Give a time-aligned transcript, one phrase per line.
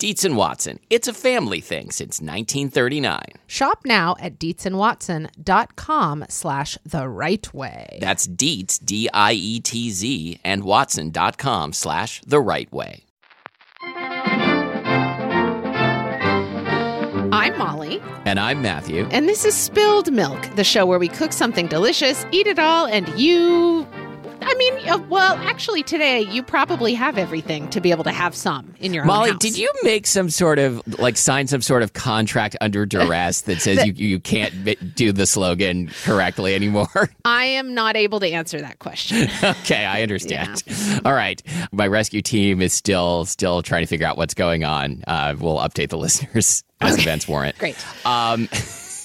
[0.00, 0.80] Dietz and Watson.
[0.88, 3.20] It's a family thing since 1939.
[3.46, 7.98] Shop now at dietzandwatson.com slash the right way.
[8.00, 13.04] That's Dietz, D I E T Z, and Watson.com slash the right way.
[17.32, 19.06] I'm Molly, And I'm Matthew.
[19.10, 22.86] and this is Spilled Milk, the show where we cook something delicious, eat it all,
[22.86, 23.86] and you.
[24.50, 28.34] I mean, uh, well, actually, today you probably have everything to be able to have
[28.34, 31.82] some in your own Molly, did you make some sort of like sign some sort
[31.84, 36.88] of contract under duress that says you you can't do the slogan correctly anymore?
[37.24, 39.28] I am not able to answer that question.
[39.44, 40.62] okay, I understand.
[41.04, 45.04] All right, my rescue team is still still trying to figure out what's going on.
[45.06, 47.56] Uh, we'll update the listeners as events warrant.
[47.58, 47.76] Great.
[48.04, 48.48] Um,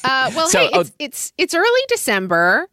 [0.04, 2.68] Uh, well, So, hey, oh- it's, it's it's early December.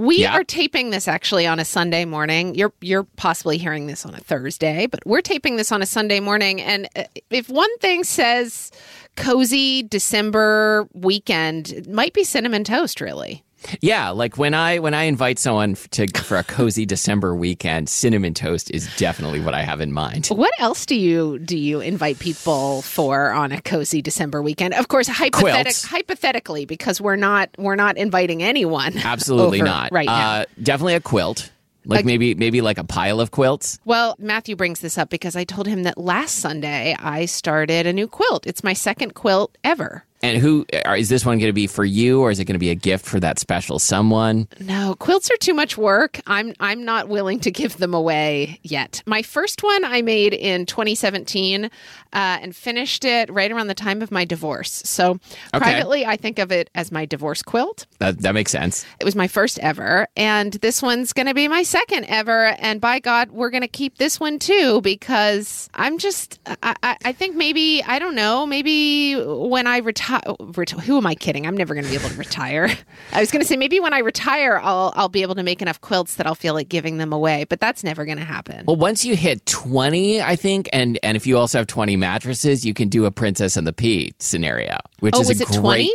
[0.00, 0.34] We Yeah.
[0.34, 2.54] are taping this actually on a Sunday morning.
[2.54, 6.20] You're you're possibly hearing this on a Thursday, but we're taping this on a Sunday
[6.20, 6.60] morning.
[6.62, 8.70] And uh, if one thing says
[9.16, 13.00] cozy December weekend, it might be cinnamon toast.
[13.02, 13.44] Really,
[13.80, 18.34] yeah, like when I when I invite someone to for a cozy December weekend, cinnamon
[18.34, 20.26] toast is definitely what I have in mind.
[20.28, 24.74] what else do you do you invite people for on a cozy December weekend?
[24.74, 28.96] Of course, hypothetic, hypothetically, because we're not we're not inviting anyone.
[29.04, 29.92] Absolutely not.
[29.92, 30.30] right now.
[30.30, 31.50] Uh, definitely a quilt.
[31.86, 33.78] Like Like- maybe maybe like a pile of quilts.
[33.84, 37.92] Well, Matthew brings this up because I told him that last Sunday I started a
[37.92, 38.46] new quilt.
[38.46, 40.04] It's my second quilt ever.
[40.22, 40.66] And who
[40.96, 42.74] is this one going to be for you, or is it going to be a
[42.74, 44.48] gift for that special someone?
[44.60, 46.20] No, quilts are too much work.
[46.26, 49.02] I'm I'm not willing to give them away yet.
[49.06, 51.70] My first one I made in 2017
[52.12, 54.82] uh, and finished it right around the time of my divorce.
[54.84, 55.18] So
[55.52, 57.86] privately, I think of it as my divorce quilt.
[57.98, 58.84] That that makes sense.
[58.98, 62.46] It was my first ever, and this one's going to be my second ever.
[62.58, 66.96] And by God, we're going to keep this one too because I'm just, I, I,
[67.04, 71.46] I think maybe, I don't know, maybe when I retire, reti- who am I kidding?
[71.46, 72.68] I'm never going to be able to retire.
[73.12, 75.62] I was going to say maybe when I retire, I'll, I'll be able to make
[75.62, 78.64] enough quilts that I'll feel like giving them away, but that's never going to happen.
[78.66, 82.64] Well, once you hit twenty, I think, and and if you also have twenty mattresses,
[82.66, 85.46] you can do a Princess and the Pea scenario, which Oh, is was a it
[85.48, 85.60] great.
[85.60, 85.94] 20?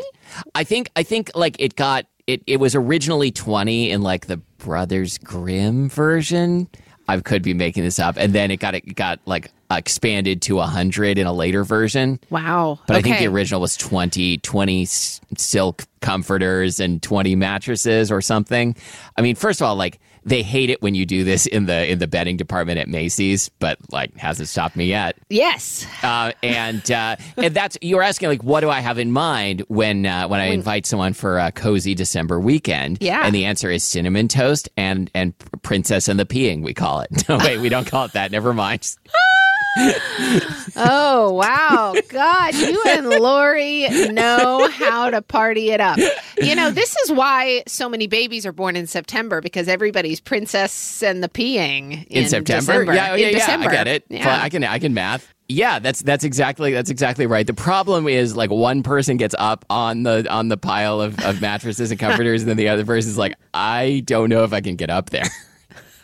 [0.55, 2.41] I think I think like it got it.
[2.47, 6.67] It was originally twenty in like the Brothers Grimm version.
[7.07, 10.59] I could be making this up, and then it got it got like expanded to
[10.59, 12.19] hundred in a later version.
[12.31, 12.79] Wow.
[12.87, 18.21] But I think the original was 20, 20 s- silk comforters and 20 mattresses or
[18.21, 18.75] something.
[19.17, 21.89] I mean, first of all, like they hate it when you do this in the
[21.89, 25.17] in the bedding department at Macy's, but like hasn't stopped me yet.
[25.29, 25.85] Yes.
[26.03, 30.05] Uh, and uh, and that's you're asking like, what do I have in mind when
[30.05, 32.97] uh, when I invite someone for a cozy December weekend?
[33.01, 33.21] Yeah.
[33.23, 36.63] and the answer is cinnamon toast and and Princess and the Peeing.
[36.63, 37.09] We call it.
[37.29, 38.31] No, wait, we don't call it that.
[38.31, 38.95] Never mind.
[40.77, 41.95] Oh, wow.
[42.09, 45.97] God, you and Lori know how to party it up.
[46.37, 51.01] You know, this is why so many babies are born in September because everybody's princess
[51.01, 52.59] and the peeing in, in, September.
[52.59, 52.93] December.
[52.93, 53.37] Yeah, oh, In yeah, yeah.
[53.37, 53.69] December.
[53.69, 54.03] I get it.
[54.09, 54.39] Yeah.
[54.41, 55.33] I can I can math.
[55.47, 57.45] Yeah, that's that's exactly that's exactly right.
[57.47, 61.39] The problem is like one person gets up on the on the pile of, of
[61.39, 64.75] mattresses and comforters, and then the other person's like, I don't know if I can
[64.75, 65.25] get up there.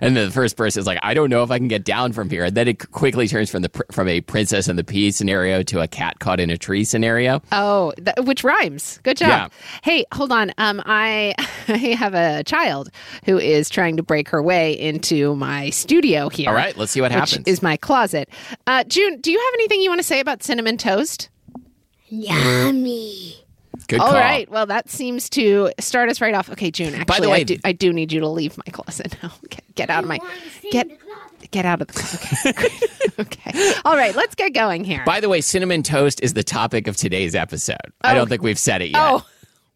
[0.00, 2.12] and then the first person is like, I don't know if I can get down
[2.12, 2.44] from here.
[2.44, 5.80] And then it quickly turns from the from a princess and the pea scenario to
[5.80, 7.42] a cat caught in a tree scenario.
[7.52, 9.00] Oh, th- which rhymes.
[9.02, 9.28] Good job.
[9.28, 9.48] Yeah.
[9.82, 10.52] Hey, hold on.
[10.58, 11.34] Um, I
[11.68, 12.90] I have a child
[13.24, 16.48] who is trying to break her way into my studio here.
[16.48, 17.46] All right, let's see what which happens.
[17.46, 18.28] is my closet.
[18.66, 21.28] Uh, June, do you have anything you want to say about cinnamon toast?
[22.06, 23.44] Yummy.
[23.88, 24.16] Good All call.
[24.20, 24.48] right.
[24.50, 26.50] Well, that seems to start us right off.
[26.50, 26.88] Okay, June.
[26.94, 29.32] Actually, By the way- I, do, I do need you to leave my closet now.
[29.50, 30.18] Get, get out of my
[30.70, 30.88] get
[31.50, 32.56] get out of the closet.
[32.56, 32.78] Okay.
[33.52, 33.72] okay.
[33.84, 34.14] All right.
[34.14, 35.02] Let's get going here.
[35.06, 37.76] By the way, cinnamon toast is the topic of today's episode.
[38.02, 38.14] I Oh.
[38.16, 39.00] don't think we've said it yet.
[39.00, 39.24] oh,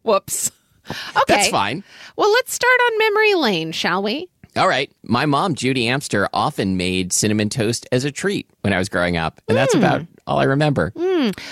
[0.03, 0.51] whoops.
[0.89, 1.21] Okay.
[1.27, 1.83] That's fine.
[2.17, 4.29] Well, let's start on memory lane, shall we?
[4.55, 4.91] All right.
[5.03, 9.17] My mom, Judy Amster, often made cinnamon toast as a treat when I was growing
[9.17, 9.41] up.
[9.47, 9.61] And Hmm.
[9.61, 10.93] that's about all I remember.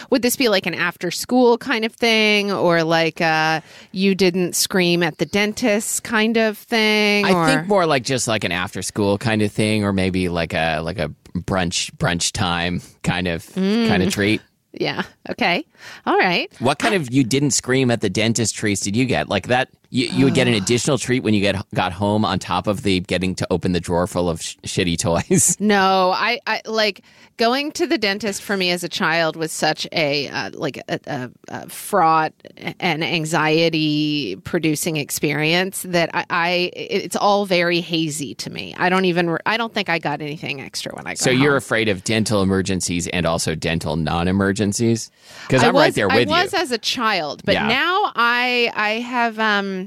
[0.09, 3.62] Would this be like an after school kind of thing, or like uh,
[3.92, 7.25] you didn't scream at the dentist kind of thing?
[7.25, 7.45] I or...
[7.48, 10.80] think more like just like an after school kind of thing, or maybe like a
[10.81, 13.88] like a brunch brunch time kind of Hmm.
[13.88, 14.42] kind of treat.
[14.74, 15.04] Yeah.
[15.30, 15.65] Okay.
[16.06, 16.50] All right.
[16.59, 19.27] What kind of you didn't scream at the dentist treats did you get?
[19.27, 22.39] Like that, you, you would get an additional treat when you get got home on
[22.39, 25.55] top of the getting to open the drawer full of sh- shitty toys.
[25.59, 27.01] No, I, I like
[27.38, 30.99] going to the dentist for me as a child was such a uh, like a,
[31.07, 32.33] a, a fraught
[32.79, 38.73] and anxiety producing experience that I, I it's all very hazy to me.
[38.77, 41.51] I don't even I don't think I got anything extra when I got So you're
[41.51, 41.57] home.
[41.57, 45.11] afraid of dental emergencies and also dental non-emergencies?
[45.47, 46.33] Because I'm was, right there with you.
[46.33, 46.59] I was you.
[46.59, 47.67] as a child, but Yeah.
[47.67, 49.81] now I I have um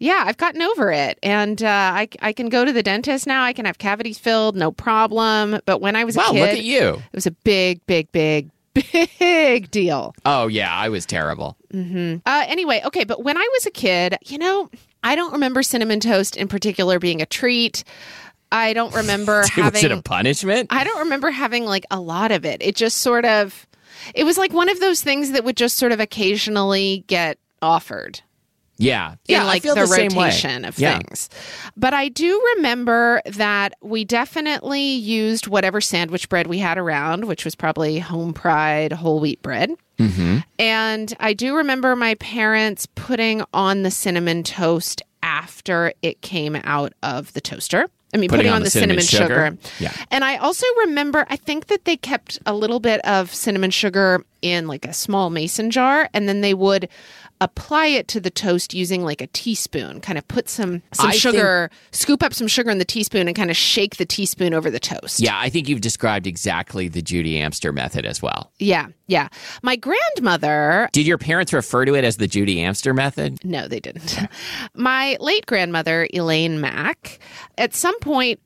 [0.00, 3.44] yeah, I've gotten over it, and uh, I I can go to the dentist now.
[3.44, 5.60] I can have cavities filled, no problem.
[5.66, 6.94] But when I was a Wow, kid, look at you.
[6.94, 8.50] it was a big, big, big,
[9.18, 10.14] big deal.
[10.24, 11.56] Oh yeah, I was terrible.
[11.72, 14.68] Uh, anyway, okay, but when I was a kid, you know,
[15.04, 17.84] I don't remember cinnamon toast in particular being a treat.
[18.52, 19.84] I don't remember was having.
[19.84, 20.68] it a punishment?
[20.72, 22.60] I don't remember having like a lot of it.
[22.60, 23.66] It just sort of,
[24.14, 28.20] it was like one of those things that would just sort of occasionally get offered
[28.80, 29.40] yeah, yeah.
[29.40, 30.26] in like I feel the, same way.
[30.26, 30.98] rotation of Yeah.
[30.98, 31.28] things.
[31.76, 37.44] But I do remember that we definitely used whatever sandwich bread we had around, which
[37.44, 39.70] was probably home pride whole wheat bread.
[39.98, 40.38] Mm-hmm.
[40.58, 46.94] And I do remember my parents putting on the cinnamon toast after it came out
[47.02, 47.86] of the toaster.
[48.12, 49.56] I mean, putting, on, the cinnamon, sugar.
[49.78, 49.92] Yeah.
[50.10, 54.24] And I also remember, I think that they kept a little bit of cinnamon sugar
[54.42, 56.88] in like a small mason jar, and then they would
[57.40, 61.12] apply it to the toast using like a teaspoon, kind of put some some I
[61.12, 64.70] sugar, scoop up some sugar in the teaspoon, and kind of shake the teaspoon over
[64.70, 65.20] the toast.
[65.20, 68.50] Yeah, I think you've described exactly the Judy Amster method as well.
[68.58, 69.28] yeah, yeah.
[69.62, 73.44] My grandmother Did your parents refer to it as the Judy Amster method?
[73.44, 74.18] No, they didn't.
[74.74, 77.18] My late grandmother, Elaine Mack,
[77.58, 78.40] at some point,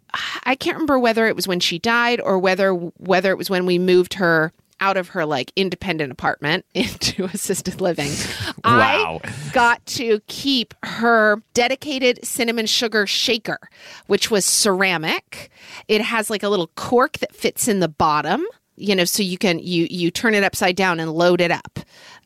[0.44, 3.66] I can't remember whether it was when she died or whether whether it was when
[3.66, 8.10] we moved her out of her like independent apartment into assisted living.
[8.64, 9.20] Wow.
[9.22, 13.58] I got to keep her dedicated cinnamon sugar shaker,
[14.06, 15.50] which was ceramic.
[15.86, 18.42] It has like a little cork that fits in the bottom,
[18.76, 21.78] you know, so you can you you turn it upside down and load it up.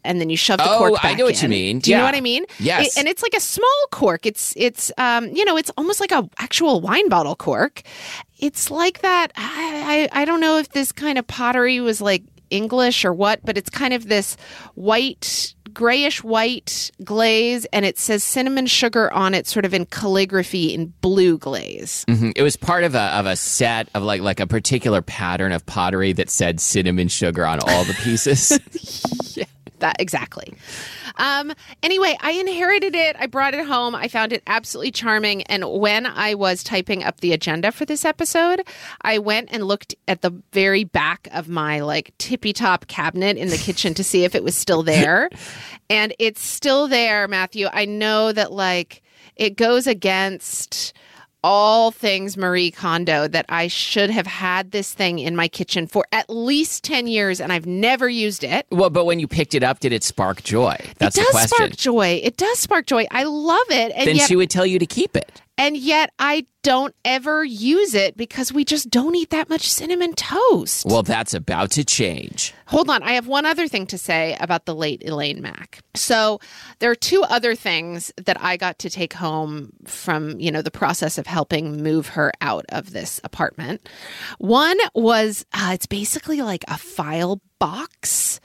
[0.04, 1.80] And then you shove the Oh, cork back I know what you mean.
[1.80, 2.44] Do you know what I mean?
[2.60, 2.96] Yes.
[2.96, 4.24] It- and it's like a small cork.
[4.24, 7.82] It's it's um you know it's almost like a actual wine bottle cork.
[8.38, 9.32] It's like that.
[9.36, 13.40] I I, I don't know if this kind of pottery was like English or what,
[13.44, 14.36] but it's kind of this
[14.74, 20.72] white grayish white glaze and it says cinnamon sugar on it sort of in calligraphy
[20.74, 22.04] in blue glaze.
[22.08, 22.32] Mhm.
[22.34, 25.64] It was part of a of a set of like like a particular pattern of
[25.66, 28.58] pottery that said cinnamon sugar on all the pieces.
[29.36, 29.44] yeah,
[29.80, 30.54] that exactly.
[31.16, 31.52] Um,
[31.82, 33.16] anyway, I inherited it.
[33.18, 33.94] I brought it home.
[33.94, 35.42] I found it absolutely charming.
[35.44, 38.66] And when I was typing up the agenda for this episode,
[39.02, 43.48] I went and looked at the very back of my like tippy top cabinet in
[43.48, 45.30] the kitchen to see if it was still there.
[45.90, 47.68] and it's still there, Matthew.
[47.72, 49.02] I know that like
[49.36, 50.92] it goes against
[51.44, 56.06] all things Marie Kondo that I should have had this thing in my kitchen for
[56.12, 58.66] at least 10 years and I've never used it.
[58.70, 60.76] well, but when you picked it up, did it spark joy?
[60.98, 61.48] That's it the does question.
[61.56, 62.20] spark joy.
[62.22, 63.06] It does spark joy.
[63.10, 63.92] I love it.
[63.94, 65.42] And then yet she would tell you to keep it.
[65.58, 70.14] And yet I don't ever use it because we just don't eat that much cinnamon
[70.14, 70.86] toast.
[70.86, 72.54] Well, that's about to change.
[72.66, 73.02] Hold on.
[73.02, 75.80] I have one other thing to say about the late Elaine Mack.
[75.94, 76.40] So
[76.78, 80.70] there are two other things that I got to take home from, you know, the
[80.70, 83.88] process of helping move her out of this apartment.
[84.38, 88.40] One was uh, it's basically like a file box.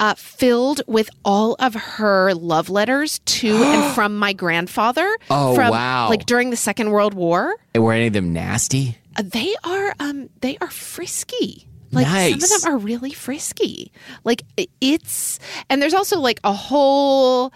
[0.00, 5.16] Uh, filled with all of her love letters to and from my grandfather.
[5.30, 6.08] Oh, from, wow.
[6.08, 7.54] Like during the Second World War.
[7.74, 8.98] And were any of them nasty?
[9.16, 12.06] Uh, they are um they are frisky like
[12.40, 13.92] some of them are really frisky
[14.24, 14.42] like
[14.80, 15.38] it's
[15.70, 17.52] and there's also like a whole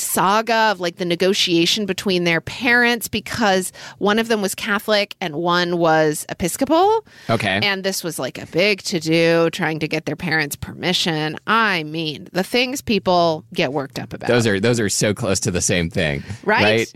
[0.00, 5.36] saga of like the negotiation between their parents because one of them was Catholic and
[5.36, 7.04] one was Episcopal.
[7.28, 7.60] Okay.
[7.62, 11.36] And this was like a big to do, trying to get their parents' permission.
[11.46, 14.28] I mean, the things people get worked up about.
[14.28, 16.62] those are those are so close to the same thing, right?
[16.62, 16.92] Right.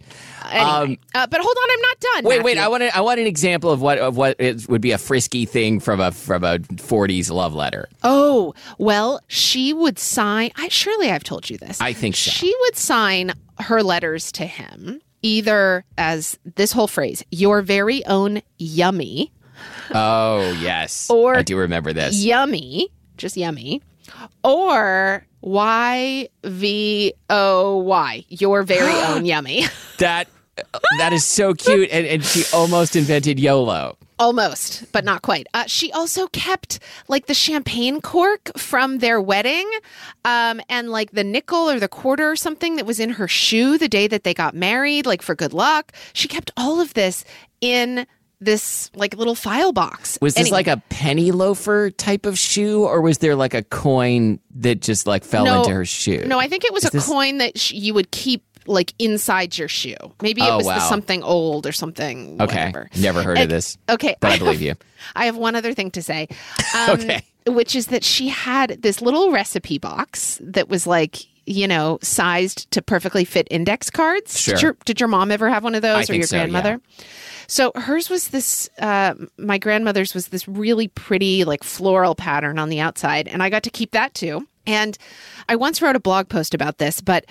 [0.50, 2.24] Anyway, uh, but hold on, I'm not done.
[2.24, 2.58] Wait, wait.
[2.58, 4.98] I want to, I want an example of what of what it would be a
[4.98, 7.88] frisky thing from a from a 40s love letter.
[8.02, 10.50] Oh, well, she would sign.
[10.56, 11.80] I surely I've told you this.
[11.80, 12.30] I think so.
[12.30, 18.42] She would sign her letters to him either as this whole phrase, your very own
[18.58, 19.32] yummy,
[19.94, 22.22] Oh yes, Or- I do remember this.
[22.22, 23.80] yummy, just yummy,
[24.42, 29.64] or Y V O Y, your very own yummy.
[29.98, 30.28] That
[30.98, 33.96] that is so cute, and, and she almost invented YOLO.
[34.16, 35.48] Almost, but not quite.
[35.54, 39.68] Uh, she also kept like the champagne cork from their wedding,
[40.24, 43.76] um, and like the nickel or the quarter or something that was in her shoe
[43.76, 45.92] the day that they got married, like for good luck.
[46.12, 47.24] She kept all of this
[47.60, 48.06] in
[48.40, 50.18] this like little file box.
[50.20, 53.64] Was this Anyway, like a penny loafer type of shoe, or was there like a
[53.64, 56.24] coin that just like fell No, into her shoe?
[56.26, 59.56] No, I think it was a this- coin that sh- you would keep like inside
[59.58, 59.96] your shoe.
[60.22, 60.78] Maybe it Oh, was the wow.
[60.88, 62.40] something old or something.
[62.40, 62.88] Okay, whatever.
[62.96, 64.74] never heard of this, Okay, but I have- believe you.
[65.16, 66.28] I have one other thing to say.
[66.74, 67.24] Um, Okay.
[67.46, 72.70] Which is that she had this little recipe box that was like, you know, sized
[72.70, 74.40] to perfectly fit index cards.
[74.40, 74.54] Sure.
[74.54, 76.42] Did your, did your mom ever have one of those I or your so, yeah.
[76.44, 76.80] grandmother?
[77.46, 82.70] So hers was this, uh, my grandmother's was this really pretty, like floral pattern on
[82.70, 83.28] the outside.
[83.28, 84.48] And I got to keep that too.
[84.66, 84.96] And
[85.46, 87.26] I once wrote a blog post about this, but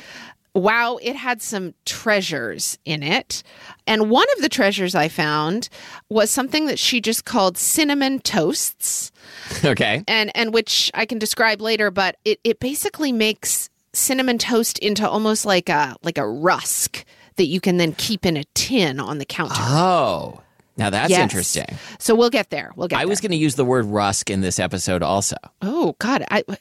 [0.56, 3.44] wow, it had some treasures in it.
[3.88, 5.70] And one of the treasures I found
[6.10, 9.12] was something that she just called cinnamon toasts
[9.66, 14.80] Okay, and and which I can describe later, but it, it basically makes cinnamon toast
[14.80, 17.06] into almost like a like a rusk
[17.36, 19.56] that you can then keep in a tin on the counter.
[19.58, 20.43] oh,
[20.78, 21.22] now that's Yes.
[21.22, 21.66] interesting.
[22.00, 22.72] So we'll get there.
[22.76, 23.08] We'll get I there.
[23.10, 25.36] was going to use the word rusk in this episode also.
[25.62, 26.56] oh God, I you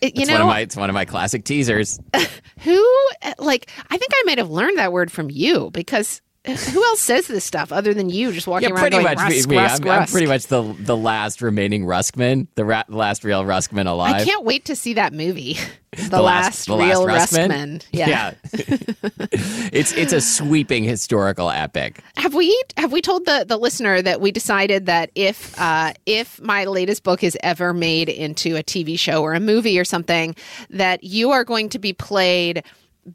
[0.00, 1.98] It's know one of my it's one of my classic teasers.
[2.60, 3.08] who
[3.38, 7.00] like I think I might have learned that word from you because uh, who else
[7.00, 9.56] says this stuff other than you just walking Yeah, around pretty going much rusk, me.
[9.56, 13.86] rusk, I'm, I'm pretty much the the last remaining Ruskman, the ra- last real Ruskman
[13.86, 14.16] alive.
[14.16, 15.56] I can't wait to see that movie.
[15.94, 17.84] The, The last, the real last Ruskman.
[17.92, 18.32] Yeah.
[18.52, 22.02] it's it's a sweeping historical epic.
[22.16, 26.40] Have we have we told the the listener that we decided that if uh, if
[26.40, 30.34] my latest book is ever made into a TV show or a movie or something,
[30.70, 32.64] that you are going to be played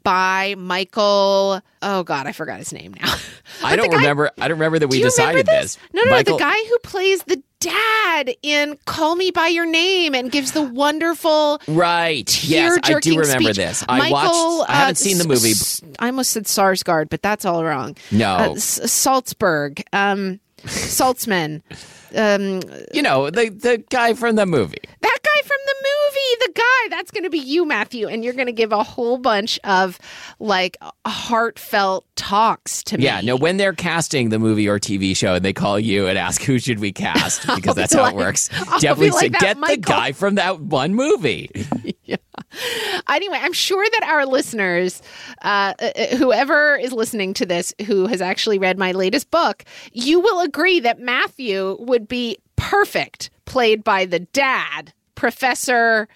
[0.04, 1.60] by Michael.
[1.82, 3.12] Oh God, I forgot his name now.
[3.64, 4.30] I don't guy- remember.
[4.38, 5.78] I don't remember that we decided remember this?
[5.92, 10.14] No, no, Michael- the guy who plays the dad in Call Me by Your Name
[10.14, 12.44] and gives the wonderful Right.
[12.44, 13.56] Yes, I do remember speech.
[13.56, 13.84] this.
[13.88, 14.12] I Michael,
[14.58, 14.70] watched.
[14.70, 15.50] I haven't uh, seen the movie.
[15.50, 17.96] S- I almost said Sarsgaard, but that's all wrong.
[18.10, 18.34] No.
[18.36, 21.62] uh, S- Salzburg, um, Saltzman,
[22.16, 22.60] um,
[22.92, 24.78] You know, the the guy from the movie.
[25.00, 25.58] that guy from
[26.40, 28.82] the the guy that's going to be you, Matthew, and you're going to give a
[28.82, 29.98] whole bunch of
[30.38, 33.04] like heartfelt talks to me.
[33.04, 33.20] Yeah.
[33.20, 36.42] No, when they're casting the movie or TV show, and they call you and ask
[36.42, 38.50] who should we cast because that's be how like- it works.
[38.68, 41.50] I'll Definitely like say that, get the guy from that one movie.
[43.10, 45.02] Anyway, I'm sure that our listeners,
[45.42, 50.20] uh, uh, whoever is listening to this, who has actually read my latest book, you
[50.20, 56.08] will agree that Matthew would be perfect played by the dad, Professor.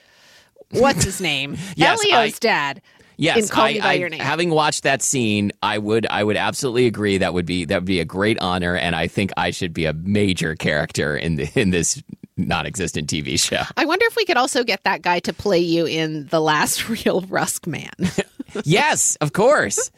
[0.71, 1.57] What's his name?
[1.77, 2.83] Yes, Elio's I- dad.
[3.19, 7.47] Yes, I, I- having watched that scene, I would I would absolutely agree that would
[7.47, 10.57] be that would be a great honor, and I think I should be a major
[10.57, 12.03] character in the, in this
[12.37, 13.63] non-existent TV show.
[13.77, 16.89] I wonder if we could also get that guy to play you in The Last
[17.05, 17.93] Real Rusk Man.
[18.65, 19.91] yes, of course.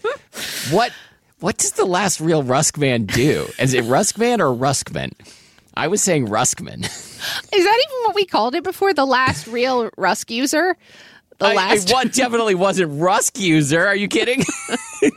[0.70, 0.92] What
[1.40, 3.46] what does the last real Ruskman do?
[3.58, 5.12] Is it Rusk Ruskman or Ruskman?
[5.76, 6.84] I was saying Ruskman.
[6.84, 8.94] Is that even what we called it before?
[8.94, 10.76] The last real Rusk user?
[11.38, 11.90] The I, last.
[11.90, 13.86] I, one definitely wasn't Rusk user.
[13.86, 14.44] Are you kidding?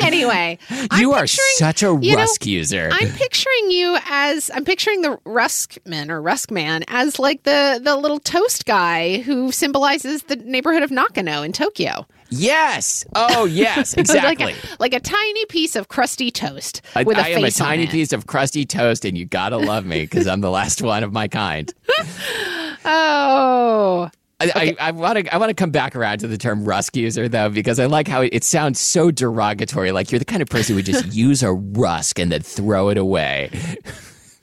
[0.00, 0.58] anyway,
[0.90, 2.90] I'm you are such a you know, Rusk user.
[2.92, 8.20] I'm picturing you as I'm picturing the Ruskman or Ruskman as like the the little
[8.20, 12.06] toast guy who symbolizes the neighborhood of Nakano in Tokyo.
[12.30, 13.04] Yes.
[13.14, 13.94] Oh, yes.
[14.04, 14.46] Exactly.
[14.46, 17.50] like, a, like a tiny piece of crusty toast I, with a I am a
[17.50, 21.02] tiny piece of crusty toast, and you gotta love me because I'm the last one
[21.02, 21.72] of my kind.
[22.86, 26.64] Oh, I, I, I want to I want to come back around to the term
[26.64, 29.92] rusk user though because I like how it, it sounds so derogatory.
[29.92, 32.90] Like you're the kind of person who would just use a rusk and then throw
[32.90, 33.50] it away.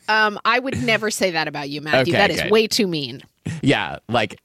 [0.08, 2.14] um, I would never say that about you, Matthew.
[2.14, 2.52] Okay, that is good.
[2.52, 3.22] way too mean.
[3.62, 4.40] Yeah, like,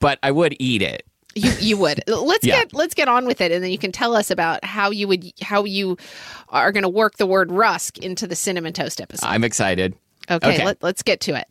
[0.00, 1.06] but I would eat it.
[1.34, 2.02] You you would.
[2.08, 2.60] Let's Yeah.
[2.60, 5.06] get let's get on with it and then you can tell us about how you
[5.08, 5.96] would how you
[6.48, 9.26] are going to work the word rusk into the cinnamon toast episode.
[9.26, 9.94] I'm excited.
[10.30, 10.64] Okay, okay.
[10.64, 11.46] Let, let's get to it.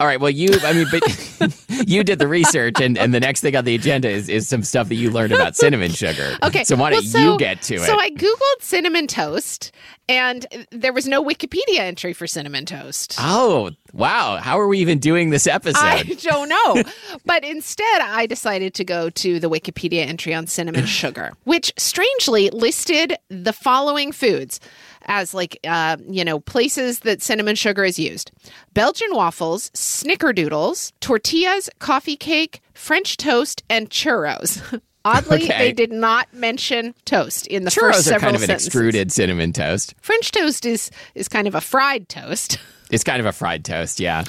[0.00, 0.18] All right.
[0.18, 3.66] Well, you, I mean, but you did the research, and, and the next thing on
[3.66, 6.38] the agenda is, is some stuff that you learned about cinnamon sugar.
[6.50, 6.64] Okay.
[6.64, 7.80] So why don't so- you get to it?
[7.80, 9.72] So I googled cinnamon toast
[10.08, 13.16] and there was no Wikipedia entry for cinnamon toast.
[13.18, 14.38] oh, wow.
[14.38, 15.84] How are we even doing this episode?
[15.84, 16.82] I don't know.
[17.26, 22.48] but instead, I decided to go to the Wikipedia entry on cinnamon sugar, which strangely
[22.50, 24.60] listed the following foods
[25.06, 28.30] as like, uh, you know, places that cinnamon sugar is used
[28.74, 34.80] Belgian waffles, snickerdoodles, tortillas, coffee cake, French toast, and churros.
[35.04, 35.56] Oddly, Okay.
[35.58, 39.10] they did not mention toast in the Churros first are several kind of an extruded
[39.10, 39.94] cinnamon toast.
[40.02, 42.58] French toast is is kind of a fried toast.
[42.90, 44.24] It's kind of a fried toast, yeah.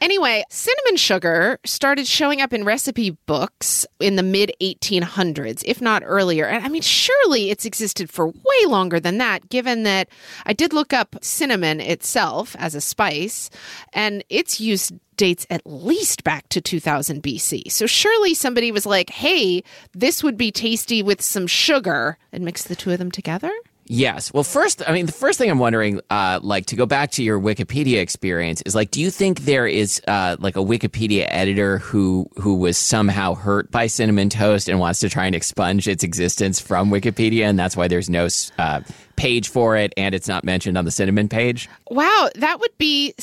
[0.00, 6.02] Anyway, cinnamon sugar started showing up in recipe books in the mid 1800s, if not
[6.04, 6.46] earlier.
[6.46, 10.08] And I mean, surely it's existed for way longer than that, given that
[10.46, 13.50] I did look up cinnamon itself as a spice,
[13.92, 17.70] and its use dates at least back to 2000 BC.
[17.70, 22.64] So surely somebody was like, hey, this would be tasty with some sugar, and mix
[22.64, 23.52] the two of them together?
[23.88, 24.34] Yes.
[24.34, 27.22] Well, first, I mean, the first thing I'm wondering, uh, like, to go back to
[27.22, 31.78] your Wikipedia experience, is like, do you think there is uh, like a Wikipedia editor
[31.78, 36.02] who who was somehow hurt by cinnamon toast and wants to try and expunge its
[36.02, 38.26] existence from Wikipedia, and that's why there's no
[38.58, 38.80] uh,
[39.16, 41.68] page for it, and it's not mentioned on the cinnamon page?
[41.90, 43.14] Wow, that would be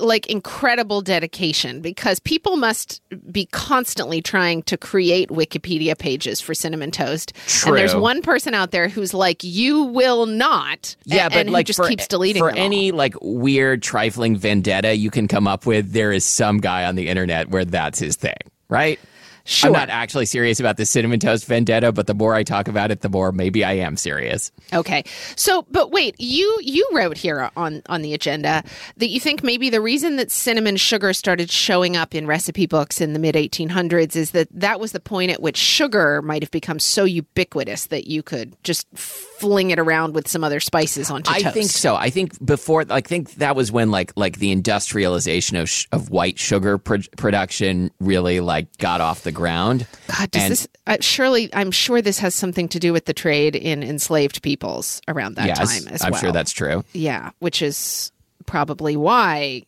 [0.00, 6.90] like incredible dedication because people must be constantly trying to create Wikipedia pages for cinnamon
[6.90, 7.34] toast.
[7.46, 7.72] True.
[7.72, 11.66] And there's one person out there who's like, "You will not," Yeah, but and like
[11.66, 12.64] just for, keeps deleting for them all.
[12.64, 16.94] any like weird trifling vendetta you can come up with, there is some guy on
[16.94, 18.34] the internet where that's his thing,
[18.68, 18.98] right?
[19.44, 19.68] Sure.
[19.68, 22.90] I'm not actually serious about the cinnamon toast vendetta, but the more I talk about
[22.90, 24.52] it, the more maybe I am serious.
[24.72, 25.04] Okay.
[25.36, 28.62] So, but wait, you you wrote here on on the agenda
[28.98, 33.00] that you think maybe the reason that cinnamon sugar started showing up in recipe books
[33.00, 36.50] in the mid 1800s is that that was the point at which sugar might have
[36.50, 41.30] become so ubiquitous that you could just fling it around with some other spices onto
[41.30, 41.54] I toast.
[41.54, 41.96] think so.
[41.96, 46.10] I think before, I think that was when like like the industrialization of sh- of
[46.10, 49.86] white sugar pro- production really like got off the ground.
[50.08, 51.52] God, does And- this uh, surely?
[51.54, 55.46] I'm sure this has something to do with the trade in enslaved peoples around that
[55.46, 56.20] yes, time as I'm well.
[56.20, 56.84] sure that's true.
[56.92, 58.12] yeah, which is
[58.46, 59.62] probably why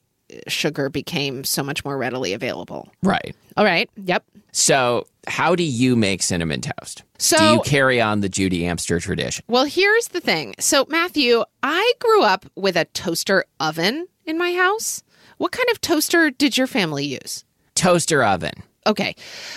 [0.49, 2.91] sugar became so much more readily available.
[3.03, 3.37] Right.
[3.57, 3.89] All right.
[3.97, 4.25] Yep.
[4.53, 7.03] So, how do you make cinnamon toast?
[7.19, 9.45] So- do you carry on the Judy Amster tradition?
[9.49, 10.55] Well, here's the thing.
[10.59, 15.03] So, Matthew, I grew up with a toaster oven in my house.
[15.39, 17.45] What kind of toaster did your family use?
[17.75, 18.55] Toaster oven.
[18.87, 19.15] Okay.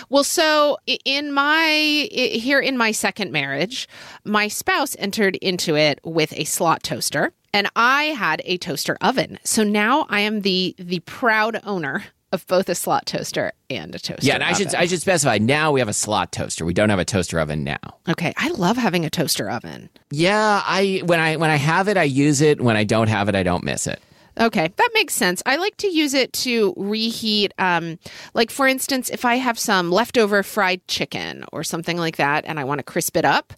[0.08, 3.88] Well, so in my here in my second marriage,
[4.24, 9.38] my spouse entered into it with a slot toaster and I had a toaster oven.
[9.44, 13.98] So now I am the the proud owner of both a slot toaster and a
[13.98, 14.26] toaster.
[14.26, 14.74] Yeah, and I should.
[14.74, 15.38] I should specify.
[15.38, 16.64] Now we have a slot toaster.
[16.64, 17.78] We don't have a toaster oven now.
[18.08, 19.88] Okay, I love having a toaster oven.
[20.10, 22.60] Yeah, I when I when I have it, I use it.
[22.60, 24.00] When I don't have it, I don't miss it.
[24.38, 25.42] Okay, that makes sense.
[25.46, 27.98] I like to use it to reheat, um,
[28.34, 32.60] like for instance, if I have some leftover fried chicken or something like that and
[32.60, 33.52] I want to crisp it up,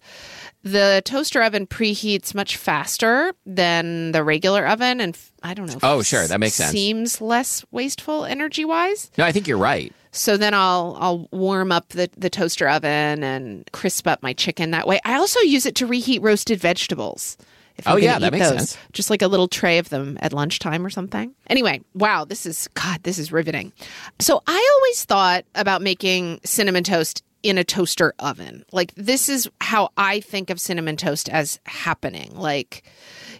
[0.63, 5.01] the toaster oven preheats much faster than the regular oven.
[5.01, 5.79] And f- I don't know.
[5.83, 6.71] Oh, sure, that makes sense.
[6.71, 9.11] Seems less wasteful energy wise.
[9.17, 9.93] No, I think you're right.
[10.11, 14.71] So then I'll I'll warm up the, the toaster oven and crisp up my chicken
[14.71, 14.99] that way.
[15.05, 17.37] I also use it to reheat roasted vegetables.
[17.81, 18.57] If Oh, yeah, that makes those.
[18.57, 18.77] sense.
[18.93, 21.33] Just like a little tray of them at lunchtime or something.
[21.47, 23.71] Anyway, wow, this is God, this is riveting.
[24.19, 28.63] So I always thought about making cinnamon toast in a toaster oven.
[28.71, 32.35] Like this is how I think of cinnamon toast as happening.
[32.35, 32.83] Like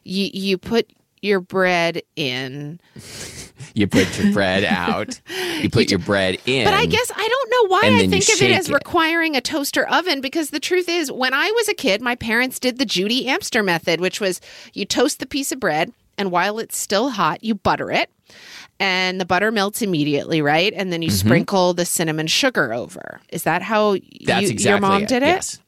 [0.04, 0.90] you you put
[1.22, 2.80] your bread in
[3.74, 5.22] You put your bread out.
[5.62, 6.66] You put your bread in.
[6.66, 8.74] But I guess I don't know why I think of it as it.
[8.74, 12.60] requiring a toaster oven because the truth is, when I was a kid, my parents
[12.60, 14.42] did the Judy Amster method, which was
[14.74, 18.10] you toast the piece of bread, and while it's still hot, you butter it.
[18.80, 20.74] And the butter melts immediately, right?
[20.76, 23.22] And then you sprinkle the cinnamon sugar over.
[23.30, 24.26] Is that how Mm-hmm.
[24.26, 25.08] that's you, exactly your mom it.
[25.10, 25.28] did it?
[25.28, 25.60] Yes.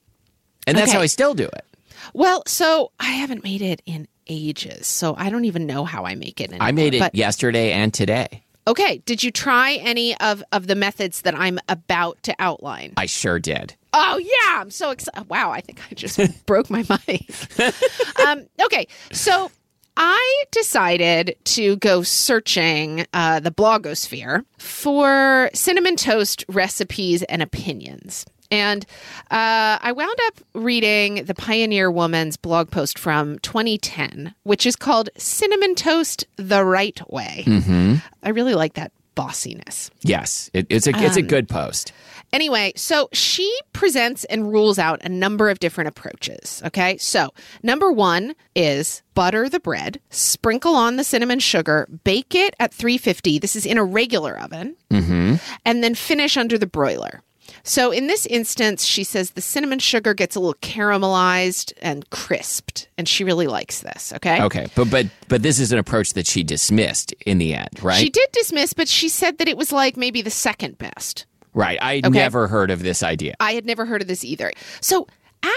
[0.66, 0.98] And that's Okay.
[0.98, 1.66] how I still do it.
[2.14, 6.16] Well, so I haven't made it in ages, so I don't even know how I
[6.16, 6.50] make it.
[6.50, 6.68] Anymore.
[6.68, 8.44] I made it But yesterday and today.
[8.68, 12.94] okay, did you try any of of the methods that I'm about to outline?
[12.98, 13.76] I sure did.
[13.94, 15.30] Oh yeah, I'm so excited!
[15.30, 17.30] Wow, I think I just broke my mic.
[18.26, 19.52] um, okay, so
[19.96, 28.26] I decided to go searching uh, the blogosphere for cinnamon toast recipes and opinions.
[28.54, 28.86] And
[29.32, 35.10] uh, I wound up reading the Pioneer Woman's blog post from 2010, which is called
[35.18, 37.44] Cinnamon Toast the Right Way.
[37.48, 37.96] Mm-hmm.
[38.22, 39.90] I really like that bossiness.
[40.02, 41.94] Yes, it, it's a it's a Um, good post.
[42.32, 46.62] Anyway, so she presents and rules out a number of different approaches.
[46.66, 46.98] Okay.
[46.98, 47.30] So,
[47.62, 53.38] number one is butter the bread, sprinkle on the cinnamon sugar, bake it at 350.
[53.40, 57.22] This is in a regular oven, and then finish under the broiler.
[57.64, 62.88] So, in this instance, she says the cinnamon sugar gets a little caramelized and crisped,
[62.98, 64.12] and she really likes this.
[64.14, 64.42] Okay.
[64.42, 68.00] Okay, but but but this is an approach that she dismissed in the end, right?
[68.00, 71.26] She did dismiss, but she said that it was like maybe the second best.
[71.54, 71.78] right.
[71.82, 73.36] I never heard of this idea.
[73.40, 74.52] I had never heard of this either.
[74.82, 75.08] So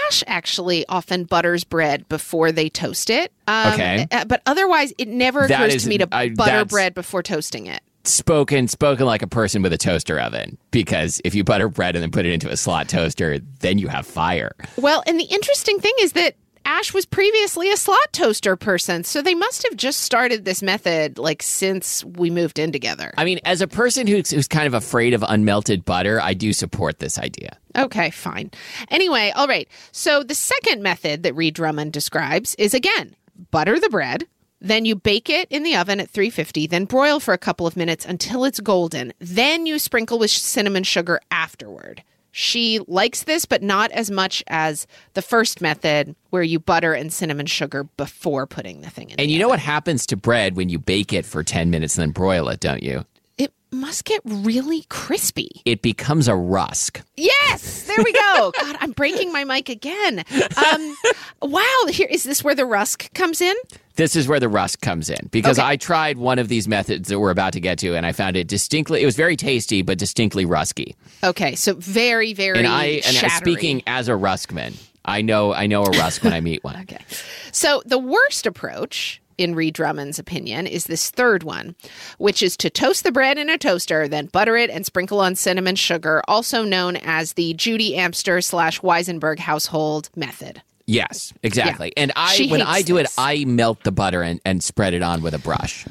[0.07, 3.31] Ash actually often butters bread before they toast it.
[3.47, 4.07] Um, Okay.
[4.11, 7.23] uh, But otherwise, it never That occurs is- to me to I- butter bread before
[7.23, 7.81] toasting it.
[8.07, 10.57] Spoken spoken like a person with a toaster oven.
[10.71, 13.87] Because if you butter bread and then put it into a slot toaster, then you
[13.89, 14.55] have fire.
[14.77, 16.35] Well, and the interesting thing is that
[16.67, 19.03] Ash was previously a slot toaster person.
[19.03, 23.13] So they must have just started this method like since we moved in together.
[23.17, 26.51] I mean, as a person who's who's kind of afraid of unmelted butter, I do
[26.53, 27.57] support this idea.
[27.77, 28.51] Okay, fine.
[28.89, 29.67] Anyway, all right.
[29.91, 33.15] So the second method that Ree Drummond describes is again,
[33.51, 34.27] butter the bread,
[34.59, 37.77] then you bake it in the oven at 350, then broil for a couple of
[37.77, 39.13] minutes until it's golden.
[39.19, 42.03] Then you sprinkle with cinnamon sugar afterward.
[42.31, 47.11] She likes this, but not as much as the first method where you butter and
[47.11, 49.19] cinnamon sugar before putting the thing in.
[49.19, 49.53] And you know oven.
[49.53, 52.59] what happens to bread when you bake it for 10 minutes and then broil it,
[52.59, 53.05] don't you?
[53.39, 55.63] It must get really crispy.
[55.65, 57.01] It becomes a rusk.
[57.15, 58.51] Yes, there we go.
[58.61, 60.23] God, I'm breaking my mic again.
[60.57, 60.95] Um,
[61.41, 63.55] wow, here is this where the rusk comes in?
[63.97, 65.67] This is where the rusk comes in because Okay.
[65.67, 68.37] I tried one of these methods that we're about to get to and I found
[68.37, 70.95] it distinctly it was very tasty but distinctly rusky.
[71.23, 73.53] Okay, so very, very And I and shattery.
[73.53, 76.75] speaking as a ruskman, I know I know a rusk when I meet one.
[76.81, 77.03] Okay,
[77.51, 79.21] so the worst approach.
[79.39, 81.75] In Ree Drummond's opinion, is this third one,
[82.17, 85.35] which is to toast the bread in a toaster, then butter it and sprinkle on
[85.35, 90.63] cinnamon sugar, also known as the Judy Amster slash Wizenberg household method.
[90.87, 91.91] Yes, exactly.
[91.97, 93.11] And I She when I do this.
[93.11, 95.85] it, I melt the butter and, and spread it on with a brush.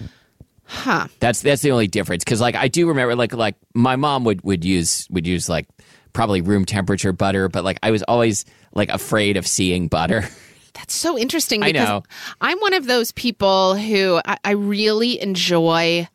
[0.64, 1.06] Huh.
[1.20, 4.42] That's that's the only difference because like I do remember like like my mom would
[4.42, 5.68] would use would use like
[6.12, 10.24] probably room temperature butter, but like I was always like afraid of seeing butter.
[10.74, 12.02] That's so interesting I know.
[12.40, 16.08] I'm one of those people who I, I really enjoy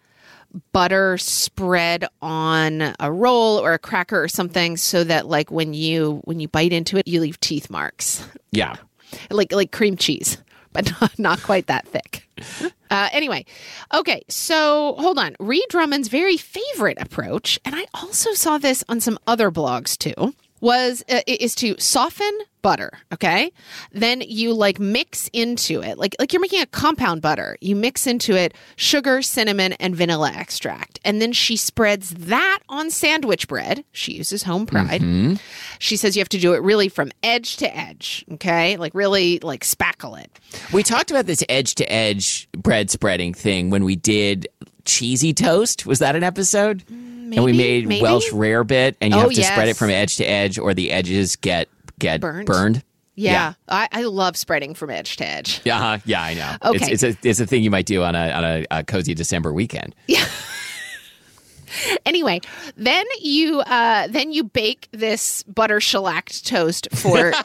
[0.74, 6.22] butter spread on a roll or a cracker or something so that like when you
[6.26, 8.28] when you bite into it you leave teeth marks.
[8.52, 8.76] Yeah.
[9.30, 10.38] like like cream cheese
[10.74, 12.28] but not, not quite that thick.
[12.92, 13.46] Uh, anyway
[13.94, 15.34] okay so hold on.
[15.40, 20.34] Ree Drummond's very favorite approach and i also saw this on some other blogs too
[20.62, 23.52] was uh, is to soften butter okay?
[23.92, 25.98] Then you like mix into it.
[25.98, 27.58] Like like you're making a compound butter.
[27.60, 31.00] You mix into it sugar cinnamon and vanilla extract.
[31.04, 33.84] And then she spreads that on sandwich bread.
[33.92, 35.02] She uses home pride.
[35.80, 38.78] She says you have to do it really from edge to edge okay?
[38.78, 40.32] Like really like spackle it.
[40.72, 44.48] We talked about this edge to edge bread spreading thing when we did
[44.86, 45.86] cheesy toast.
[45.86, 46.84] Was that an episode?
[47.38, 48.02] And we made maybe.
[48.02, 50.92] Welsh rarebit, and you Oh, have to spread it from edge to edge, or the
[50.92, 51.68] edges get
[52.00, 52.48] get Burnt.
[52.48, 52.84] burned.
[53.16, 55.98] yeah, I, I love spreading from edge to edge Yeah, uh-huh.
[56.06, 56.56] yeah, I know.
[56.72, 56.92] Okay.
[56.92, 59.14] It's, it's a it's a thing you might do on a on a, a cozy
[59.14, 59.94] December weekend.
[60.08, 60.26] Yeah.
[62.06, 62.38] anyway
[62.76, 67.38] then you uh then you bake this butter shellacked toast for 10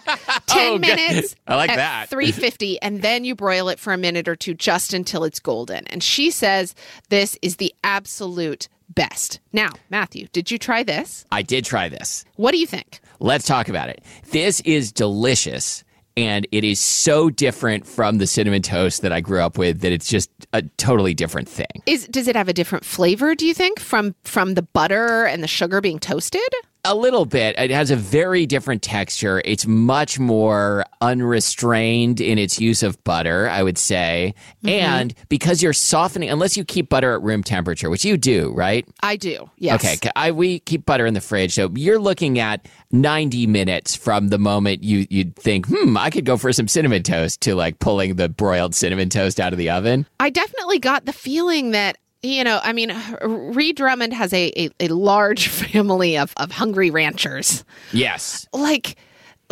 [0.50, 0.80] Oh, good.
[0.80, 2.08] minutes I like at that.
[2.10, 5.86] 350 and then you broil it for a minute or two just until it's golden
[5.86, 6.74] and she says
[7.08, 8.66] this is the absolute
[8.96, 12.24] best now matthew did you try this I did try this.
[12.34, 14.02] what do you think Let's talk about it.
[14.30, 15.82] This is delicious.
[16.18, 19.92] And it is so different from the cinnamon toast that I grew up with that
[19.92, 21.82] it's just a totally different thing.
[21.86, 25.42] is does it have a different flavor do you think from from the butter and
[25.42, 26.40] the sugar being toasted
[26.88, 27.58] A little bit.
[27.58, 29.42] It has a very different texture.
[29.44, 34.34] It's much more unrestrained in its use of butter, I would say.
[34.64, 38.86] And because you're softening, unless you keep butter at room temperature, which you do, right?
[39.02, 40.10] i do yes Okay.
[40.14, 44.38] I, we keep butter in the fridge, so you're looking at 90 minutes from the
[44.38, 48.16] moment you you'd think, hmm, I could go for some cinnamon toast to like pulling
[48.16, 50.06] the broiled cinnamon toast out of the oven.
[50.20, 54.70] I definitely got the feeling that you know, I mean, Ree Drummond has a, a,
[54.80, 57.64] a large family of, of hungry ranchers.
[57.92, 58.96] Yes, Like,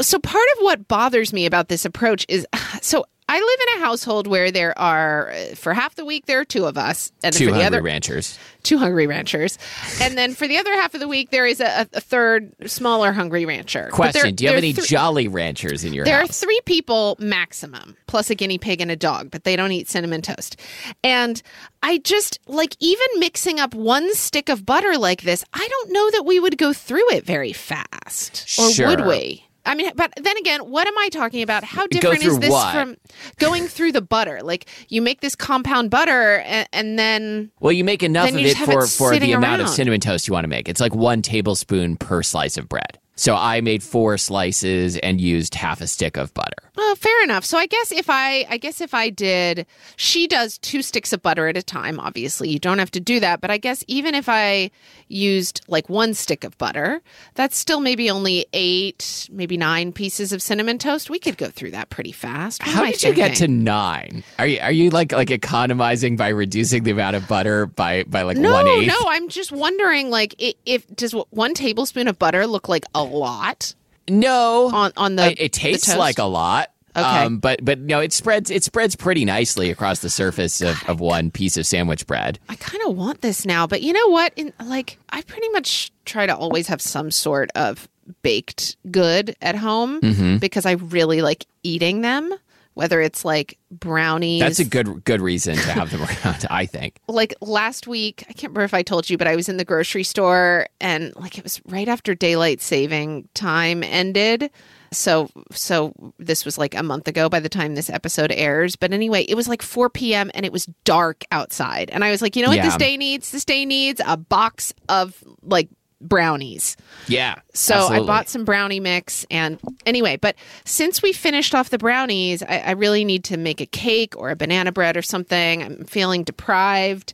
[0.00, 2.46] so part of what bothers me about this approach is
[2.82, 6.40] so I live in a household where there are, uh, for half the week, there
[6.40, 7.10] are two of us.
[7.22, 8.38] And Two for the hungry other, ranchers.
[8.62, 9.58] two hungry ranchers.
[10.00, 13.12] And then for the other half of the week, there is a, a third smaller
[13.12, 13.88] hungry rancher.
[13.90, 17.16] Question: there- Do you have any thr- jolly ranchers in your there are three people
[17.18, 20.60] maximum, plus a guinea pig and a dog, but they don't eat cinnamon toast.
[21.02, 21.40] And
[21.82, 26.10] I just like even mixing up one stick of butter like this, I don't know
[26.10, 28.58] that we would go through it very fast.
[28.58, 29.46] Or would we?
[29.66, 31.64] I mean, but then again, what am I talking about?
[31.64, 32.74] How different is this what?
[32.74, 32.96] from
[33.38, 34.40] going through the butter?
[34.42, 38.56] Like you make this compound butter and, and then Well, you make enough of it
[38.56, 40.68] for, it for the sitting amount of cinnamon toast you want to make.
[40.68, 42.98] It's like one tablespoon per slice of bread.
[43.16, 46.56] So I made four slices and used half a stick of butter.
[46.76, 47.44] Oh, fair enough.
[47.44, 51.22] So I guess if I, I guess if I did, she does two sticks of
[51.22, 52.00] butter at a time.
[52.00, 53.40] Obviously, you don't have to do that.
[53.40, 54.72] But I guess even if I
[55.06, 57.00] used like one stick of butter,
[57.34, 61.08] that's still maybe only eight, maybe nine pieces of cinnamon toast.
[61.08, 62.62] We could go through that pretty fast.
[62.66, 63.62] What How did you get to thinking?
[63.64, 64.24] nine?
[64.40, 68.22] Are you are you like like economizing by reducing the amount of butter by by
[68.22, 68.88] like No, one eighth?
[68.88, 68.96] no.
[69.08, 73.74] I'm just wondering, like, i- if does one tablespoon of butter look like a lot
[74.08, 75.26] No, on on the?
[75.32, 75.98] it, it the tastes toast?
[75.98, 76.70] like a lot.
[76.96, 77.02] Okay.
[77.24, 81.00] Um, but but no, it spreads it spreads pretty nicely across the surface of, of
[81.00, 82.38] one piece of sandwich bread.
[82.48, 84.32] I kind of want this now, but you know what?
[84.36, 87.88] In like, I pretty much try to always have some sort of
[88.22, 90.36] baked good at home Mm-hmm.
[90.36, 92.32] because I really like eating them.
[92.74, 96.46] Whether it's like brownies, That's a good good reason to have them around.
[96.50, 96.98] I think.
[97.08, 98.24] like last week.
[98.28, 101.14] I can't remember if I told you, but I was in the grocery store and
[101.16, 104.50] like it was right after daylight saving time ended.
[104.92, 108.76] So so this was like a month ago by the time this episode airs.
[108.76, 110.30] But anyway, it was like 4 p.m.
[110.34, 111.90] and it was dark outside.
[111.90, 112.64] And I was like, you know what Yeah.
[112.66, 113.30] this day needs?
[113.32, 115.68] This day needs a box of like
[116.04, 116.76] brownies.
[117.08, 117.36] Yeah.
[117.52, 118.04] So absolutely.
[118.04, 119.26] I bought some brownie mix.
[119.30, 123.60] And anyway, but since we finished off the brownies, I, I really need to make
[123.60, 125.62] a cake or a banana bread or something.
[125.62, 127.12] I'm feeling deprived.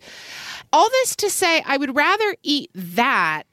[0.73, 3.45] All this to say, I would rather eat that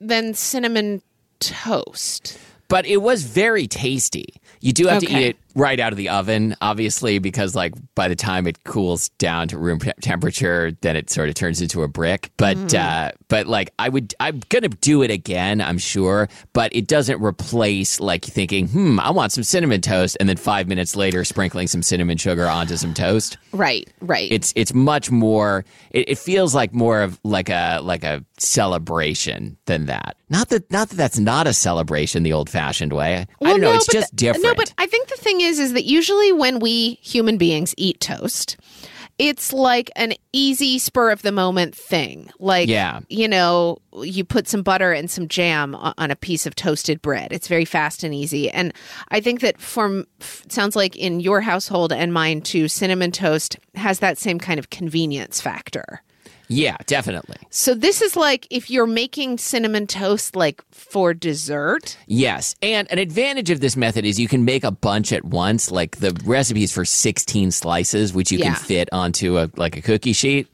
[0.00, 1.02] than cinnamon
[1.38, 2.38] toast.
[2.68, 4.34] but it was very tasty.
[4.60, 8.08] You do have to eat it right out of the oven, obviously, because like by
[8.08, 11.82] the time it cools down to room te- temperature, then it sort of turns into
[11.82, 12.30] a brick.
[12.36, 12.74] But Mm.
[12.78, 16.28] uh, but like I would, I'm gonna do it again, I'm sure.
[16.52, 20.68] But it doesn't replace like thinking, hmm, I want some cinnamon toast, and then five
[20.68, 23.36] minutes later sprinkling some cinnamon sugar onto some toast.
[23.52, 24.30] Right, right.
[24.30, 25.64] It's it's much more.
[25.90, 30.16] It, it feels like more of like a like a celebration than that.
[30.28, 33.26] Not that not that that's not a celebration the old fashioned way.
[33.42, 33.70] I don't know.
[33.70, 34.44] no, it's just th- different.
[34.44, 38.00] No, but I think the thing is, is that usually when we human beings eat
[38.00, 38.56] toast,
[39.18, 42.30] it's like an easy spur of the moment thing.
[42.38, 43.00] Like, Yeah.
[43.10, 47.30] you know, you put some butter and some jam on a piece of toasted bread.
[47.30, 48.50] It's very fast and easy.
[48.50, 48.72] And
[49.08, 53.58] I think that from f- sounds like in your household and mine too, cinnamon toast
[53.74, 56.02] has that same kind of convenience factor.
[56.50, 57.36] Yeah, definitely.
[57.50, 61.96] So this is like if you're making cinnamon toast like for dessert.
[62.06, 65.70] Yes, and an advantage of this method is you can make a bunch at once.
[65.70, 68.54] Like the recipes for sixteen slices, which you Yeah.
[68.54, 70.48] can fit onto a like a cookie sheet.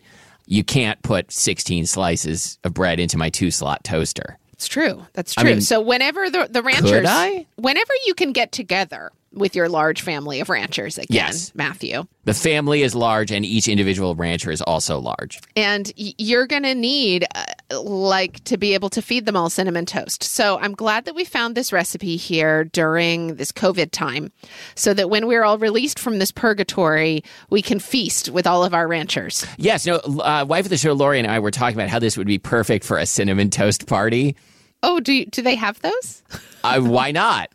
[0.46, 4.38] You can't put sixteen slices of bread into my two slot toaster.
[4.52, 5.04] It's true.
[5.14, 5.50] That's I true.
[5.52, 7.46] mean, so whenever the the ranchers, I?
[7.56, 11.52] whenever you can get together with your large family of ranchers again, Yes.
[11.54, 15.38] Matthew, The family is large, and each individual rancher is also large.
[15.54, 20.22] and you're gonna need uh, like to be able to feed them all cinnamon toast.
[20.22, 24.32] So I'm glad that we found this recipe here during this COVID time,
[24.74, 28.72] so that when we're all released from this purgatory, we can feast with all of
[28.74, 29.46] our ranchers.
[29.58, 29.96] Yes, no.
[29.96, 32.38] Uh, wife of the show, Lori, and I were talking about how this would be
[32.38, 34.34] perfect for a cinnamon toast party.
[34.82, 36.22] Oh, do you, do they have those?
[36.62, 37.50] Uh, why not?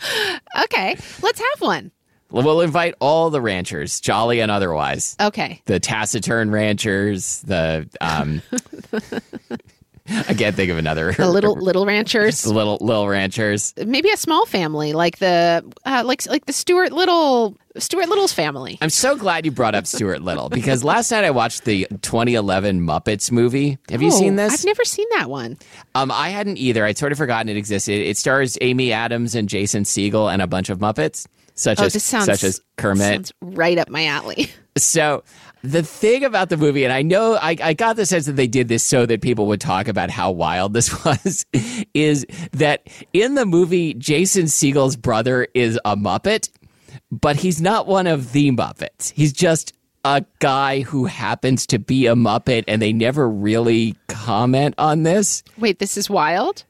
[0.64, 1.92] Okay, let's have one.
[2.30, 5.16] We'll invite all the ranchers, jolly and otherwise.
[5.20, 5.62] Okay.
[5.64, 8.42] The taciturn ranchers, the um,
[10.10, 11.12] I can't think of another.
[11.12, 12.42] The little little ranchers.
[12.42, 13.74] the little little ranchers.
[13.76, 18.78] maybe a small family like the uh, like like the Stuart Little Stuart Little's family.
[18.80, 22.80] I'm so glad you brought up Stuart Little because last night I watched the 2011
[22.80, 23.78] Muppets movie.
[23.90, 24.52] Have you Oh, seen this?
[24.52, 25.58] I've never seen that one.
[25.94, 26.84] Um, I hadn't either.
[26.84, 27.92] I'd sort of forgotten it existed.
[28.00, 31.26] It stars Amy Adams and Jason Segel and a bunch of Muppets,
[31.58, 33.32] such Oh, as sounds such as Kermit.
[33.42, 34.50] right up my alley.
[34.76, 35.24] So
[35.64, 38.46] the thing about the movie, and I know I, I got the sense that they
[38.46, 41.46] did this so that people would talk about how wild this was,
[41.94, 46.48] is that in the movie, Jason Segel's brother is a Muppet,
[47.10, 49.10] but he's not one of the Muppets.
[49.10, 49.72] He's just
[50.04, 55.42] a guy who happens to be a Muppet, and they never really comment on this.
[55.56, 56.62] Wait, this is wild.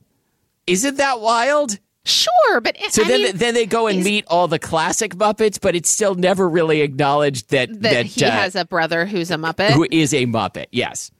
[0.66, 1.78] Isn't that wild?
[2.08, 5.60] Sure, but So I then, mean, then they go and meet all the classic Muppets,
[5.60, 9.30] but it's still never really acknowledged that that, that, he uh, has a brother who's
[9.30, 9.70] a Muppet.
[9.70, 10.66] who is a Muppet.
[10.70, 11.10] Yes.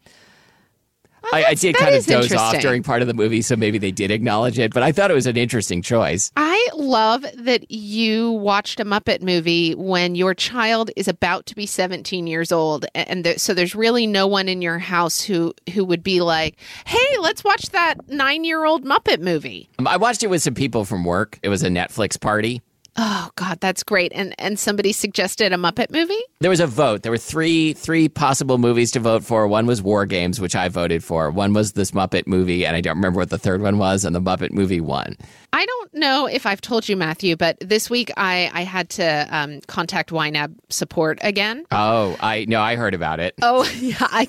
[1.33, 3.91] I, I did kind of doze off during part of the movie, so maybe they
[3.91, 4.73] did acknowledge it.
[4.73, 6.31] But I thought it was an interesting choice.
[6.37, 11.67] I love that you watched a Muppet movie when your child is about to be
[11.67, 15.85] 17 years old, and there, so there's really no one in your house who who
[15.85, 20.23] would be like, "Hey, let's watch that nine year old Muppet movie." Um, I watched
[20.23, 21.39] it with some people from work.
[21.43, 22.63] It was a Netflix party.
[22.97, 24.13] Oh God, that's great!
[24.15, 26.19] And and somebody suggested a Muppet movie.
[26.41, 27.03] There was a vote.
[27.03, 29.47] There were three three possible movies to vote for.
[29.47, 31.31] One was War Games, which I voted for.
[31.31, 34.05] One was this Muppet movie, and I don't remember what the third one was.
[34.05, 35.17] And the Muppet movie won.
[35.53, 39.27] I don't know if I've told you, Matthew, but this week I I had to
[39.31, 41.65] um, contact YNAB support again.
[41.71, 43.35] Oh, I no, I heard about it.
[43.43, 44.27] Oh yeah, I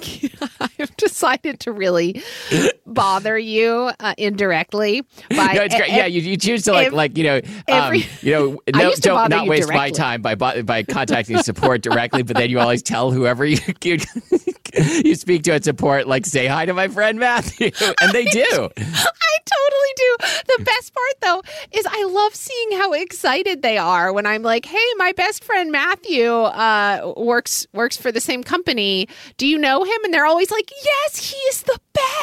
[0.80, 2.22] I've decided to really
[2.86, 5.90] bother you uh, indirectly by No, it's great.
[5.92, 9.04] Yeah, you, you choose to like like you know um, every- you know no, used
[9.04, 12.82] to don't not waste my time by by contacting support directly, but then you always
[12.82, 13.98] tell whoever you you,
[15.04, 18.70] you speak to at support like say hi to my friend Matthew, and they do.
[18.78, 20.18] I totally do.
[20.58, 21.42] The best part though
[21.72, 25.72] is I love seeing how excited they are when I'm like, "Hey, my best friend
[25.72, 29.08] Matthew uh, works works for the same company.
[29.38, 31.80] Do you know him?" And they're always like, "Yes, he is the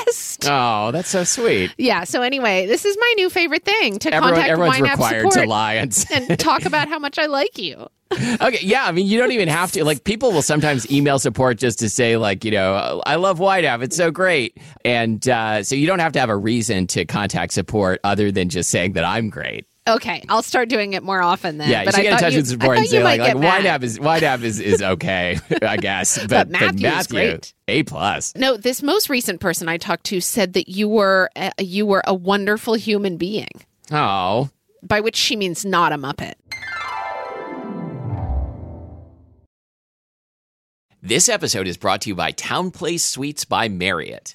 [0.07, 1.73] best." Oh, that's so sweet.
[1.79, 2.05] Yeah.
[2.05, 5.35] So anyway, this is my new favorite thing to Everyone, contact everyone's YNAB required support
[5.35, 7.87] to lie and and talk about how much I like you.
[8.41, 9.85] Okay, yeah, I mean, you don't even have to.
[9.85, 13.83] Like, people will sometimes email support just to say, like, you know, I love YNAB,
[13.83, 17.53] it's so great, and uh, so you don't have to have a reason to contact
[17.53, 19.67] support other than just saying that I'm great.
[19.89, 21.71] Okay, I'll start doing it more often then.
[21.71, 23.25] Yeah, you but should I get in touch you- with support and say, like, might
[23.25, 23.67] like get White mad.
[23.67, 27.55] App is YNAB is, is okay, I guess, but, But Matthew's Matthew, great.
[27.69, 28.35] A plus.
[28.35, 32.03] No, this most recent person I talked to said that you were uh, you were
[32.05, 33.49] a wonderful human being,
[33.93, 34.51] Oh,
[34.83, 36.35] by which she means not a muppet.
[41.03, 44.35] this episode is brought to you by TownePlace Suites by Marriott.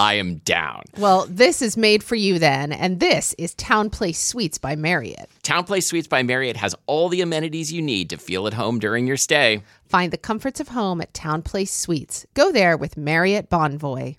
[0.00, 0.84] I am down.
[0.96, 5.28] Well, this is made for you then, and this is TownePlace Suites by Marriott.
[5.42, 9.06] TownePlace Suites by Marriott has all the amenities you need to feel at home during
[9.06, 9.62] your stay.
[9.84, 12.24] Find the comforts of home at TownePlace Suites.
[12.32, 14.16] Go there with Marriott Bonvoy.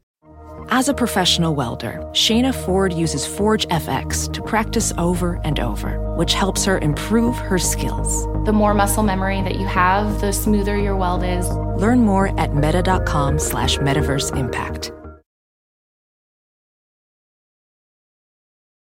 [0.69, 6.35] As a professional welder, Shayna Ford uses Forge FX to practice over and over, which
[6.35, 8.27] helps her improve her skills.
[8.45, 11.49] The more muscle memory that you have, the smoother your weld is.
[11.49, 14.91] Learn more at meta.com slash metaverse impact.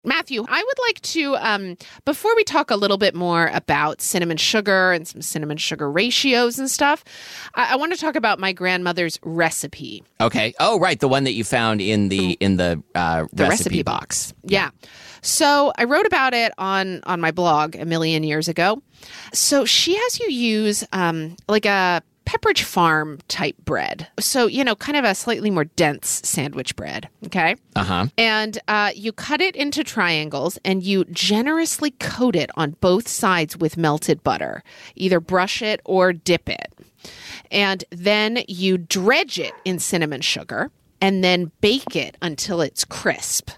[0.03, 4.37] Matthew, I would like to, um, before we talk a little bit more about cinnamon
[4.37, 7.03] sugar and some cinnamon sugar ratios and stuff,
[7.55, 10.03] I, I want to talk about my grandmother's recipe.
[10.19, 10.53] Okay.
[10.59, 14.33] Oh, right, the one that you found in the in the, uh, the recipe, box.
[14.43, 14.71] Yeah.
[15.21, 18.81] So I wrote about it on on my blog a million years ago.
[19.31, 24.07] So she has you use um, like a Pepperidge Farm type bread.
[24.19, 27.09] So you know, kind of a slightly more dense sandwich bread.
[27.25, 27.55] Okay.
[27.75, 28.07] Uh huh.
[28.17, 33.57] And uh, you cut it into triangles and you generously coat it on both sides
[33.57, 34.63] with melted butter.
[34.95, 36.73] Either brush it or dip it.
[37.51, 43.49] And then you dredge it in cinnamon sugar and then bake it until it's crisp.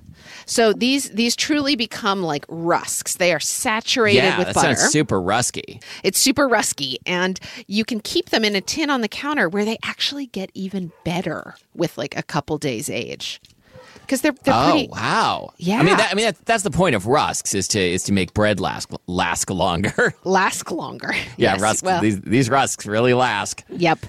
[0.46, 3.16] So these these truly become like rusks.
[3.18, 4.76] They are saturated Yeah, with that butter.
[4.76, 5.82] sounds super rusky.
[6.04, 9.66] It's super rusky, and you can keep them in a tin on the counter where
[9.66, 13.42] they actually get even better with like a couple days age.
[14.06, 15.54] Because they're they're Oh pretty wow!
[15.58, 15.80] Yeah.
[15.80, 18.14] I mean, that, I mean that, that's the point of rusks is to is to
[18.14, 20.14] make bread last last longer.
[20.24, 21.14] last longer.
[21.38, 21.84] yeah, Yes, rusks.
[21.84, 23.64] Well, these these rusks really last.
[23.70, 24.06] Yep.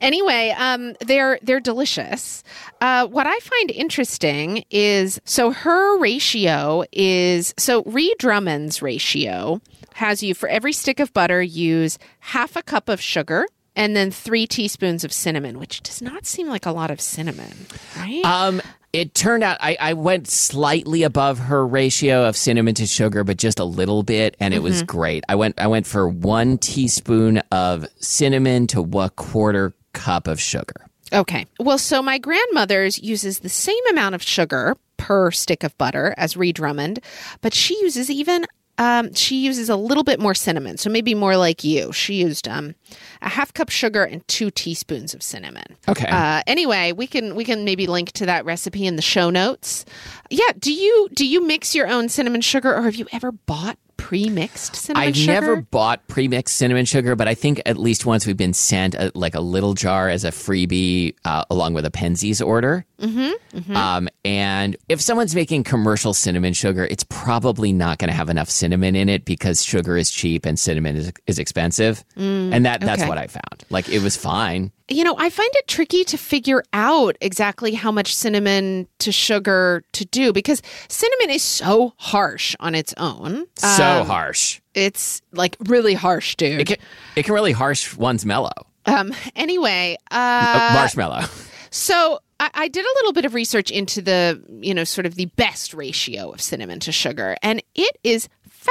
[0.00, 2.42] Anyway, um, they're they're delicious.
[2.80, 9.60] Uh, what I find interesting is so her ratio is so Ree Drummond's ratio
[9.94, 13.46] has you for every stick of butter use half a cup of sugar
[13.76, 17.66] and then three teaspoons of cinnamon, which does not seem like a lot of cinnamon,
[17.96, 18.24] right?
[18.24, 18.60] Um,
[18.92, 23.36] it turned out I, I went slightly above her ratio of cinnamon to sugar, but
[23.36, 25.22] just a little bit, and it was great.
[25.28, 30.86] I went I went for one teaspoon of cinnamon to one quarter cup of sugar.
[31.12, 31.46] Okay.
[31.60, 36.36] Well, so my grandmother's uses the same amount of sugar per stick of butter as
[36.36, 37.00] Ree Drummond,
[37.42, 38.46] but she uses even
[38.78, 41.92] um, she uses a little bit more cinnamon, so maybe more like you.
[41.92, 42.74] She used um,
[43.22, 45.76] a half cup sugar and two teaspoons of cinnamon.
[45.88, 46.08] Okay.
[46.08, 49.84] Uh, anyway, we can we can maybe link to that recipe in the show notes.
[50.30, 50.52] Yeah.
[50.58, 54.76] Do you do you mix your own cinnamon sugar, or have you ever bought pre-mixed
[54.76, 55.32] cinnamon sugar.
[55.32, 55.46] I've sugar?
[55.54, 59.10] never bought pre-mixed cinnamon sugar, but I think at least once we've been sent a,
[59.14, 62.84] like a little jar as a freebie uh, along with a Penzeys order.
[63.00, 68.30] Mm-hmm, Um, and if someone's making commercial cinnamon sugar, it's probably not going to have
[68.30, 72.04] enough cinnamon in it because sugar is cheap and cinnamon is, is expensive.
[72.16, 73.08] and that that's okay.
[73.08, 73.64] what I found.
[73.70, 74.72] Like it was fine.
[74.88, 79.82] You know, I find it tricky to figure out exactly how much cinnamon to sugar
[79.92, 83.46] to do because cinnamon is so harsh on its own.
[83.56, 83.66] So
[84.04, 84.60] harsh.
[84.74, 86.60] It's like really harsh, dude.
[86.60, 86.76] It can,
[87.16, 88.52] it can really harsh one's mellow.
[88.86, 91.24] um, anyway, uh, Uh, marshmallow.
[91.70, 95.14] so I, I did a little bit of research into the, you know, sort of
[95.14, 98.28] the best ratio of cinnamon to sugar, and it is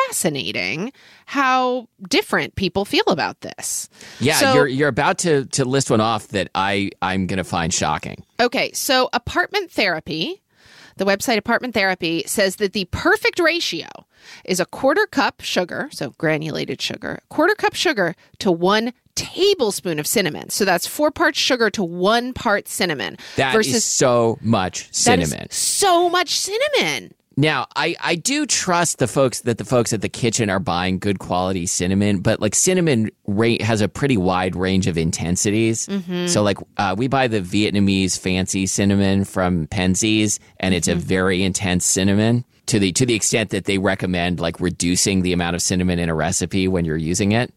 [0.09, 0.91] fascinating
[1.25, 3.89] how different people feel about this.
[4.19, 7.43] Yeah, So- you're you're about to to list one off that I I'm going to
[7.43, 8.23] find shocking.
[8.39, 10.41] Okay, so apartment therapy,
[10.97, 13.87] the website apartment therapy says that the perfect ratio
[14.45, 20.05] is a quarter cup sugar, so granulated sugar, quarter cup sugar to one tablespoon of
[20.07, 20.49] cinnamon.
[20.49, 23.17] So that's four parts sugar to one part cinnamon.
[23.37, 25.47] That is versus so much is cinnamon.
[25.51, 27.13] so much cinnamon.
[27.37, 30.99] Now, I, I do trust the folks that the folks at the Kitchn are buying
[30.99, 35.85] good quality cinnamon, but like cinnamon rate has a pretty wide range of intensities.
[35.87, 36.27] Mm-hmm.
[36.27, 40.97] So like uh, we buy the Vietnamese fancy cinnamon from Penzeys, and it's Mm-hmm.
[40.97, 45.33] a very intense cinnamon to the to the extent that they recommend like reducing the
[45.33, 47.53] amount of cinnamon in a recipe when you're using it.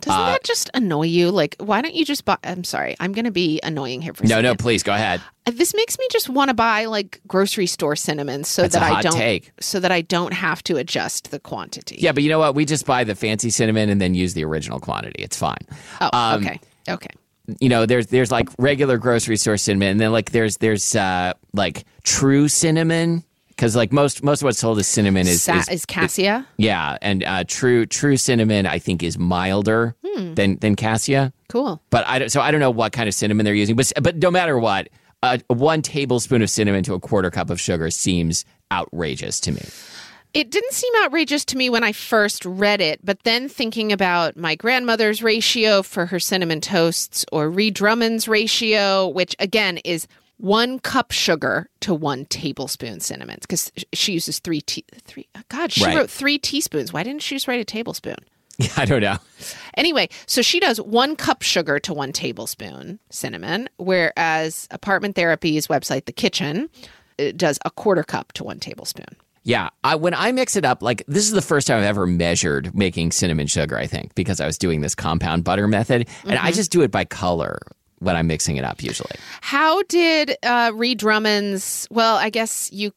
[0.00, 1.30] Doesn't Uh, that just annoy you?
[1.30, 2.36] Like, why don't you just buy?
[2.42, 5.20] I'm sorry, I'm going to be annoying here for a No, no, please go ahead.
[5.46, 8.82] Uh, This makes me just want to buy like grocery store cinnamon so That's that
[8.82, 9.52] I don't take.
[9.60, 11.98] so that I don't have to adjust the quantity.
[12.00, 12.56] Yeah, but you know what?
[12.56, 15.22] We just buy the fancy cinnamon and then use the original quantity.
[15.22, 15.64] It's fine.
[16.00, 16.60] Oh, Um, okay.
[16.88, 17.10] Okay.
[17.60, 21.32] you know there's there's like regular grocery store cinnamon and then like there's there's uh
[21.52, 23.22] like true cinnamon
[23.62, 26.44] because like most most of what's sold as cinnamon is, Sa- is, is cassia?
[26.56, 30.34] yeah and uh true true cinnamon i think is milder Hmm.
[30.34, 31.80] than than cassia cool.
[31.90, 34.16] but i don't so i don't know what kind of cinnamon they're using but but
[34.16, 34.88] no matter what
[35.22, 39.62] uh, one tablespoon of cinnamon to a quarter cup of sugar seems outrageous to me
[40.34, 44.34] It didn't seem outrageous to me when I first read it, but then thinking about
[44.34, 50.78] my grandmother's ratio for her cinnamon toasts or Ree Drummond's ratio, which again is one
[50.78, 55.28] cup sugar to one tablespoon cinnamon, because she uses three te- three.
[55.34, 55.96] Uh, God, she Right.
[55.96, 56.92] wrote three teaspoons.
[56.92, 58.16] Why didn't she just write a tablespoon?
[58.58, 59.16] Yeah, i don't know
[59.76, 66.04] Anyway, so she does one cup sugar to one tablespoon cinnamon, whereas Apartment Therapy's website,
[66.04, 66.68] The Kitchn,
[67.18, 69.16] it does a quarter cup to one tablespoon.
[69.44, 72.06] Yeah, I, when I mix it up, like this is the first time I've ever
[72.06, 73.76] measured making cinnamon sugar.
[73.76, 76.54] I think because I was doing this compound butter method, and I mm-hmm.
[76.54, 77.58] just do it by color
[78.02, 78.82] when I'm mixing it up.
[78.82, 81.86] Usually, How did uh, Ree Drummond's?
[81.90, 82.92] Well, I guess you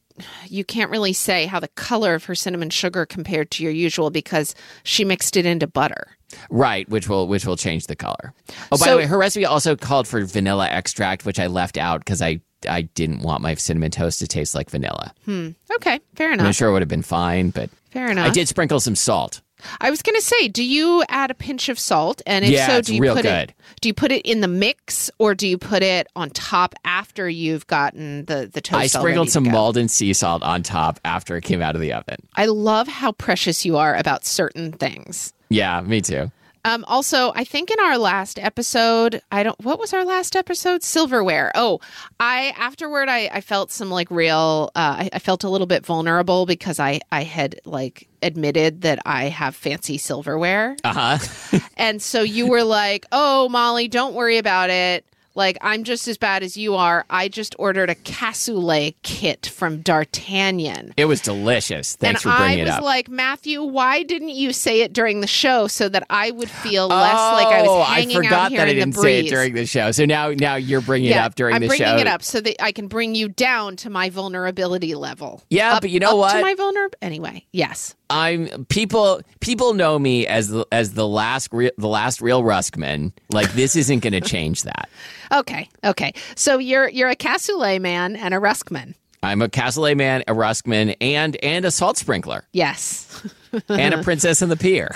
[0.48, 4.10] you can't really say how the color of her cinnamon sugar compared to your usual
[4.10, 6.06] because she mixed it into butter.
[6.50, 6.88] right?
[6.88, 8.32] Which will which will change the color.
[8.72, 11.76] Oh, by So- the way, her recipe also called for vanilla extract, which I left
[11.76, 15.12] out because I I didn't want my cinnamon toast to taste like vanilla.
[15.26, 15.50] Hmm.
[15.76, 16.46] Okay, fair enough.
[16.46, 18.26] I'm sure it would have been fine, but Fair enough.
[18.26, 19.40] I did sprinkle some salt.
[19.80, 22.22] I was going to say, do you add a pinch of salt?
[22.26, 23.50] And if Yeah, so, do you put good.
[23.50, 23.54] it?
[23.80, 27.28] Do you put it in the mix, or do you put it on top after
[27.28, 28.82] you've gotten the the toast?
[28.82, 29.44] I sprinkled some?
[29.44, 32.16] Maldon sea salt on top after it came out of the oven.
[32.36, 35.32] I love how precious you are about certain things.
[35.48, 36.30] Yeah, me too.
[36.66, 39.58] Um, also, I think in our last episode, I don't.
[39.64, 40.82] What was our last episode?
[40.82, 41.52] Silverware.
[41.54, 41.80] Oh,
[42.18, 44.72] I afterward, I, I felt some like real.
[44.74, 48.98] Uh, I, I felt a little bit vulnerable because I I had like admitted that
[49.06, 51.58] I have fancy silverware, Uh huh.
[51.76, 55.06] and so you were like, "Oh, Molly, don't worry about it.
[55.36, 57.04] Like I'm just as bad as you are.
[57.10, 60.94] I just ordered a cassoulet kit from D'Artagnan.
[60.96, 61.94] It was delicious.
[61.96, 65.20] Thanks and for bringing I it was like, Matthew, why didn't you say it during
[65.20, 68.50] the show so that I would feel less like I Oh, was hanging forgot out
[68.50, 69.90] here that I didn't say it during the show.
[69.92, 72.62] So now, now you're bringing it up during I'm the bringing it up so that
[72.62, 75.42] I can bring you down to my vulnerability level.
[75.50, 76.42] Yeah, Up- but you know up To what?
[76.42, 76.96] my vulnerability.
[77.02, 77.94] Anyway, yes.
[78.08, 79.20] I'm people.
[79.40, 83.12] People know me as the as the last re- the last real Ruskman.
[83.32, 84.88] Like this isn't going to change that.
[85.32, 86.12] Okay, okay.
[86.34, 88.94] So you're you're a cassoulet man and a ruskman.
[89.22, 93.22] I'm a Cassoulet man, a Ruskman, and and a salt sprinkler, Yes.
[93.68, 94.94] and a princess in the pier.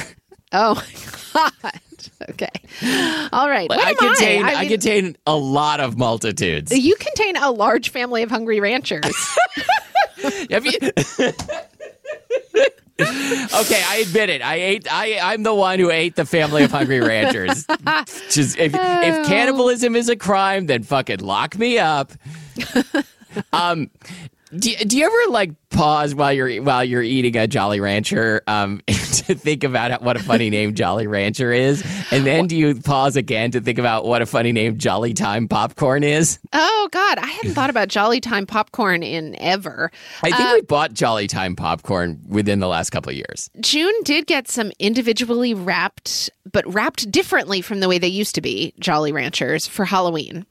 [0.53, 1.73] Oh my god.
[2.31, 2.49] Okay.
[3.33, 3.69] All right.
[3.69, 4.53] What I contain I?
[4.53, 6.71] I, mean, contain a lot of multitudes.
[6.77, 9.05] you contain a large family of hungry ranchers.
[13.01, 14.43] Okay, I admit it.
[14.43, 14.87] I ate.
[14.91, 17.67] I I'm the one who ate the family of hungry ranchers.
[18.31, 22.13] Just if if cannibalism is a crime, then fucking lock me up.
[23.53, 23.91] um,
[24.57, 28.81] do, do you ever like pause while you're while you're eating a Jolly Rancher um,
[29.27, 33.17] to think about what a funny name Jolly Rancher is, and then do you pause
[33.17, 36.39] again to think about what a funny name Jolly Time popcorn is?
[36.53, 39.91] oh god, I hadn't thought about Jolly Time popcorn in ever.
[40.23, 43.51] I think Uh, we bought Jolly Time popcorn within the last couple of years.
[43.61, 48.41] June did get some individually wrapped, but wrapped differently from the way they used to
[48.41, 50.47] be Jolly Ranchers for Halloween.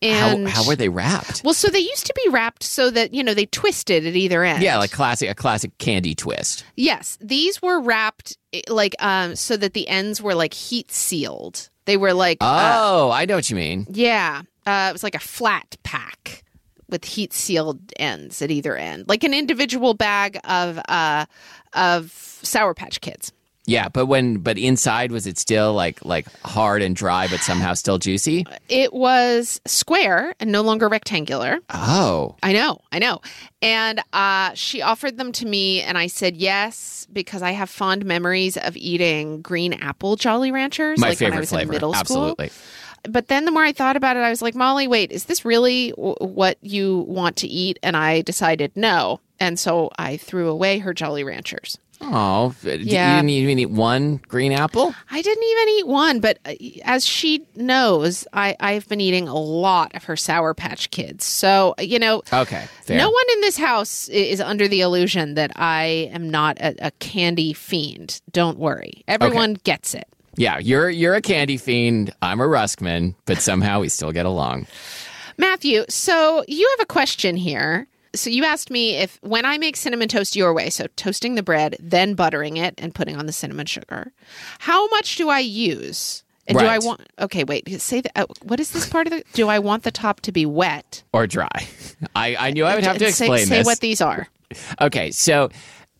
[0.00, 1.42] And how how were they wrapped?
[1.44, 4.44] Well, so they used to be wrapped so that you know they twisted at either
[4.44, 4.62] end.
[4.62, 6.64] Yeah, like classic a classic candy twist.
[6.76, 11.68] yes, these were wrapped eh, like um so that the ends were like heat sealed.
[11.84, 13.86] They were like uh, Oh, I know what you mean.
[13.90, 16.44] yeah, uh, it was like a flat pack
[16.88, 21.26] with heat sealed ends at either end, like an individual bag of uh
[21.72, 22.12] of
[22.42, 23.32] Sour Patch Kids.
[23.64, 27.74] Yeah, but when but inside was it still like like hard and dry but somehow
[27.74, 28.44] still juicy?
[28.68, 31.60] It was square and no longer rectangular.
[31.70, 32.34] Oh.
[32.42, 33.20] I know, I know.
[33.60, 38.04] And uh, she offered them to me, and I said yes because I have fond
[38.04, 41.62] memories of eating green apple Jolly Ranchers, My like when I was flavor.
[41.62, 42.00] in middle school.
[42.30, 42.50] Absolutely.
[43.08, 45.44] But then the more I thought about it, I was like, Molly, wait, is this
[45.44, 47.78] really w- what you want to eat?
[47.82, 51.78] And I decided no, and so I threw away her Jolly Ranchers.
[52.04, 52.72] Oh, yeah.
[52.72, 52.84] You
[53.16, 54.94] didn't even eat one green apple?
[55.10, 59.34] I didn't even eat one, but uh, as she knows, I, I've been eating a
[59.36, 61.24] lot of her Sour Patch Kids.
[61.24, 62.98] So, you know, Okay, fair.
[62.98, 66.90] No one in this house is under the illusion that I am not a, a
[66.92, 68.20] candy fiend.
[68.30, 69.04] Don't worry.
[69.08, 70.08] Everyone gets it.
[70.36, 72.14] Yeah, you're you're a candy fiend.
[72.22, 74.66] I'm a Ruskman, but somehow we still get along.
[75.36, 77.86] Matthew, so you have a question here.
[78.14, 81.42] So you asked me if when I make cinnamon toast your way, so toasting the
[81.42, 84.12] bread, then buttering it and putting on the cinnamon sugar,
[84.58, 86.22] how much do I use?
[86.46, 87.00] And do I want?
[87.20, 87.80] Okay, wait.
[87.80, 88.12] Say that.
[88.16, 89.22] Uh, what is this part of the?
[89.32, 91.04] Do I want the top to be wet?
[91.12, 91.48] Or dry.
[92.16, 93.66] I, I knew I would have to say- explain say this.
[93.66, 94.26] what these are.
[94.80, 95.48] Okay, so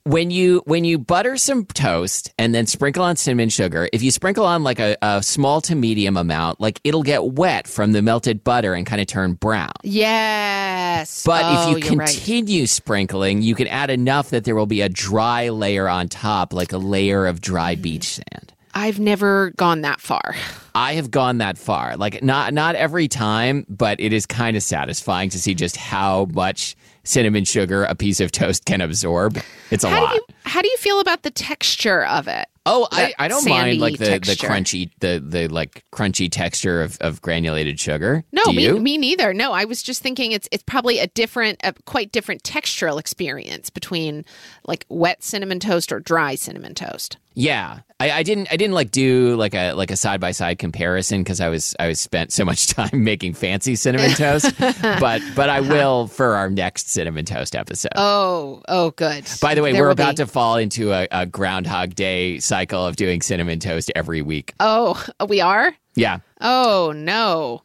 [0.05, 4.11] when you when you butter some toast and then sprinkle on cinnamon sugar, if you
[4.11, 8.03] sprinkle on like a, a small to medium amount, like it'll get wet from the
[8.03, 9.73] melted butter and kind of turn brown.
[9.83, 11.25] Yes.
[11.25, 12.09] But Oh, if you oh, right.
[12.09, 16.53] continue sprinkling, you can add enough that there will be a dry layer on top,
[16.53, 18.53] like a layer of dry beach sand.
[18.75, 20.35] I've never gone that far.
[20.75, 21.97] I have gone that far.
[21.97, 26.27] Like not not every time, but it is kind of satisfying to see just how
[26.33, 26.75] much
[27.05, 29.39] cinnamon sugar a piece of toast can absorb.
[29.71, 30.11] It's a How lot.
[30.11, 32.47] do you how do you feel about the texture of it?
[32.65, 36.97] Oh, I, I don't mind like the, the crunchy the the like crunchy texture of,
[37.01, 38.23] of granulated sugar.
[38.33, 38.79] No, Do me, you?
[38.79, 39.35] me neither.
[39.35, 43.69] No, I was just thinking it's it's probably a different, a quite different textural experience
[43.71, 44.25] between
[44.65, 47.17] like wet cinnamon toast or dry cinnamon toast.
[47.35, 50.59] Yeah, I, I didn't I didn't like do like a like a side by side
[50.59, 55.23] comparison because I was I was spent so much time making fancy cinnamon toast, but
[55.35, 57.93] but I will for our next cinnamon toast episode.
[57.97, 59.25] Oh, oh, good.
[59.41, 62.87] By the way, There we're about be- to fall into a, a Groundhog Day cycle
[62.87, 64.53] of doing cinnamon toast every week.
[64.61, 65.75] Oh, uh, we are.
[65.95, 67.63] Yeah, Oh no.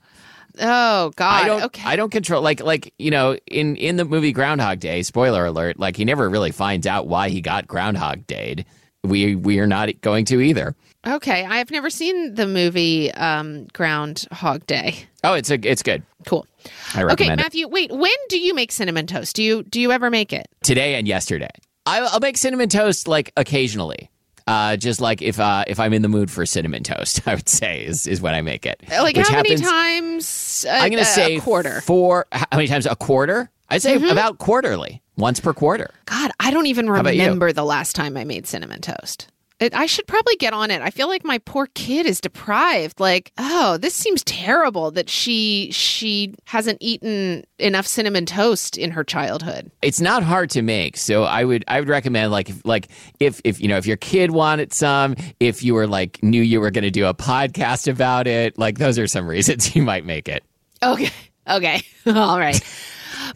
[0.59, 1.43] Oh God.
[1.43, 1.63] I don't.
[1.65, 1.83] okay.
[1.85, 2.41] I don't control.
[2.41, 5.03] Like, like you know, in in the movie Groundhog Day.
[5.03, 5.77] Spoiler alert!
[5.77, 8.65] Like, he never really finds out why he got Groundhog Dayed.
[9.03, 10.75] We we are not going to either.
[11.05, 11.45] okay.
[11.45, 15.05] I have never seen the movie um, Groundhog Day.
[15.23, 16.03] Oh, it's a it's good.
[16.25, 16.45] Cool.
[16.93, 17.67] I recommend it Okay, Matthew.
[17.67, 17.91] Wait.
[17.91, 19.35] When do you make cinnamon toast?
[19.35, 20.47] Do you do you ever make it?
[20.63, 21.49] today and yesterday.
[21.85, 24.09] I, I'll make cinnamon toast like occasionally.
[24.45, 27.47] Uh, just like if uh, if I'm in the mood for cinnamon toast, I would
[27.49, 28.81] say is is when I make it.
[28.89, 30.65] Like Which how many times?
[30.67, 31.81] Uh, I'm going to uh, say a quarter.
[31.81, 32.25] Four.
[32.31, 32.85] How many times?
[32.85, 33.49] A quarter?
[33.69, 34.09] I'd say Mm-hmm.
[34.09, 35.91] about quarterly, once per quarter.
[36.05, 39.27] God, I don't even remember the last time I made cinnamon toast.
[39.59, 40.83] It, I should probably get on it.
[40.83, 42.99] I feel like my poor kid is deprived.
[42.99, 49.03] Like, oh, this seems terrible that she she hasn't eaten enough cinnamon toast in her
[49.03, 49.71] childhood.
[49.81, 52.89] It's not hard to make, so I would I would recommend like if, like
[53.19, 56.61] if if you know if your kid wanted some, if you were like knew you
[56.61, 60.05] were going to do a podcast about it, like those are some reasons you might
[60.05, 60.43] make it.
[60.83, 61.09] Okay.
[61.49, 61.81] Okay.
[62.05, 62.61] All right.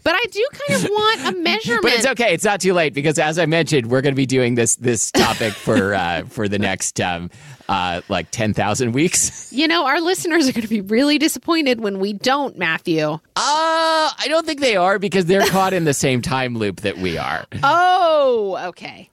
[0.04, 1.84] But I do kind of want a measurement.
[1.84, 2.34] But it's okay.
[2.34, 5.12] It's not too late because, as I mentioned, we're going to be doing this this
[5.12, 7.30] topic for uh, for the next um,
[7.70, 9.52] uh, like ten thousand weeks.
[9.52, 13.04] You know, our listeners are going to be really disappointed when we don't, Matthew.
[13.04, 16.98] Uh, I don't think they are because they're caught in the same time loop that
[16.98, 17.46] we are.
[17.64, 19.10] Oh, okay.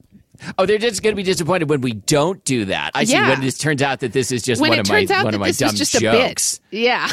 [0.57, 2.93] Oh, they're just going to be disappointed when we don't do that.
[2.95, 3.17] I see.
[3.17, 5.49] When it turns out that this is just When one of my one of my
[5.51, 6.61] this dumb jokes.
[6.71, 7.13] Yeah.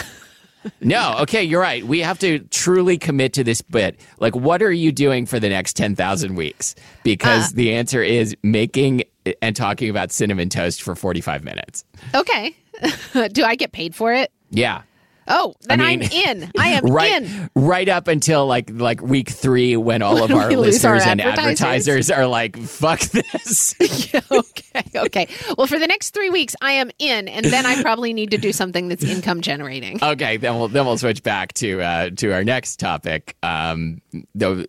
[0.81, 1.83] No, okay, you're right.
[1.85, 3.99] We have to truly commit to this bit.
[4.19, 6.75] Like, what are you doing for the next 10,000 weeks?
[7.03, 7.55] Because Uh.
[7.55, 9.03] the answer is making
[9.41, 11.83] and talking about cinnamon toast for 45 minutes.
[12.13, 12.55] Okay.
[13.31, 14.31] do I get paid for it?
[14.51, 14.81] Yeah.
[15.27, 16.09] Oh, then I mean, I'm
[16.43, 16.51] in.
[16.57, 17.49] I am right, in.
[17.55, 21.21] right up until like like week three, when all of our lose our listeners and
[21.21, 21.61] advertisers?
[21.61, 23.75] advertisers are like, "Fuck this."
[24.31, 24.83] okay.
[24.95, 25.27] Okay.
[25.57, 28.37] Well, for the next three weeks, I am in, and then I probably need to
[28.37, 30.03] do something that's income generating.
[30.03, 33.35] okay, then we'll then we'll switch back to uh, to our next topic.
[33.41, 34.01] Um,
[34.35, 34.67] the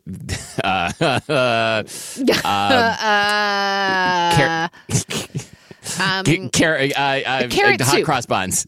[0.65, 1.83] uh,
[2.39, 4.69] Uh,
[6.01, 8.05] um, Ca- carrot, uh, uh, Carrot hot soup.
[8.05, 8.67] cross buns,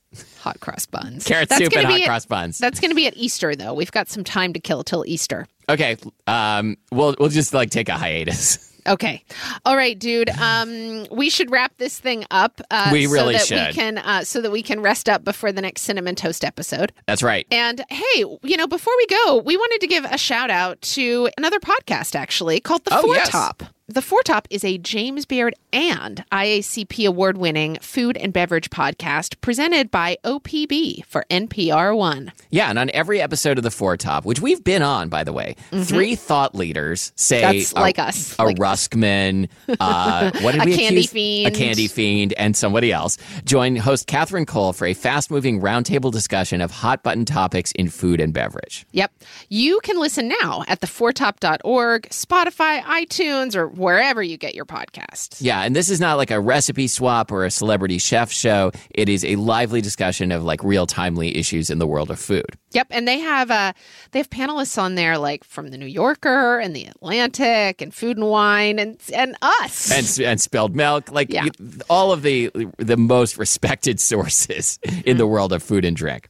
[0.49, 1.25] hot cross buns.
[1.25, 2.59] carrot That's soup and be hot at- cross buns.
[2.59, 3.75] That's going to be at Easter, though.
[3.75, 5.47] We've got some time to kill till Easter.
[5.69, 5.97] Okay,
[6.27, 8.65] um, we'll we'll just like take a hiatus.
[8.87, 9.23] Okay.
[9.67, 10.31] All right, dude.
[10.31, 12.59] Um, we should wrap this thing up.
[12.71, 13.67] Uh, We really so that should.
[13.67, 16.93] We can, uh, so that we can rest up before the next cinnamon toast episode.
[17.07, 17.47] That's right.
[17.51, 21.29] And hey, you know, before we go, we wanted to give a shout out to
[21.37, 23.29] another podcast actually called The Oh, Four yes.
[23.29, 23.63] Top.
[23.91, 29.41] The Four Top is a James Beard and IACP award winning food and beverage podcast
[29.41, 32.31] presented by OPB for NPR One.
[32.51, 35.33] Yeah, and on every episode of the Four Top, which we've been on, by the
[35.33, 37.57] way, three thought leaders say Mm-hmm.
[37.57, 38.37] That's a, like us.
[38.39, 39.49] a Like- Ruskman,
[39.81, 41.11] uh, what did A we candy accuse?
[41.11, 41.55] fiend.
[41.55, 43.17] a candy fiend, and somebody else
[43.47, 48.21] join host Katherine Cole for a fast-moving roundtable discussion of hot button topics in food
[48.21, 48.85] and beverage.
[48.93, 49.13] Yep.
[49.49, 55.39] You can listen now at thefourtop.org, Spotify, iTunes, or wherever you get your podcasts.
[55.41, 58.73] Yeah, and this is not like a recipe swap or a celebrity chef show.
[58.91, 62.47] It is a lively discussion of like real timely issues in the world of food.
[62.73, 63.73] Yep, and they have uh
[64.13, 68.17] they have panelists on there like from the New Yorker and the Atlantic and Food
[68.19, 69.91] and Wine and and us.
[69.91, 71.47] and and spilled milk, like Yeah.
[71.89, 76.29] all of the the most respected sources in the world of food and drink.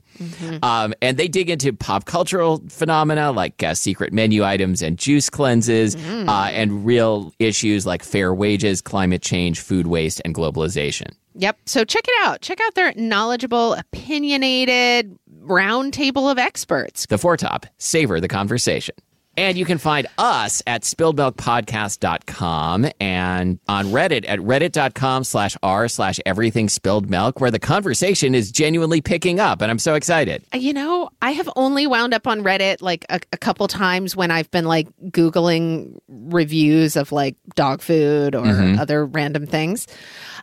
[0.63, 5.31] Um, and they dig into pop cultural phenomena like uh, secret menu items and juice
[5.31, 11.13] cleanses, uh, and real issues like fair wages, climate change, food waste, and globalization.
[11.35, 11.59] Yep.
[11.67, 12.41] So check it out.
[12.41, 17.07] Check out their knowledgeable, opinionated roundtable of experts.
[17.07, 18.95] The Four Top, savor the conversation.
[19.39, 26.19] And you can find us at spilledmilkpodcast.com and on Reddit at reddit.com slash r slash
[26.27, 29.63] everything spilled milk, where the conversation is genuinely picking up.
[29.63, 30.43] And I'm so excited.
[30.53, 34.17] Uh, you know, I have only wound up on Reddit like a, a couple times
[34.17, 38.81] when I've been like Googling reviews of like dog food or mm-hmm.
[38.81, 39.87] other random things.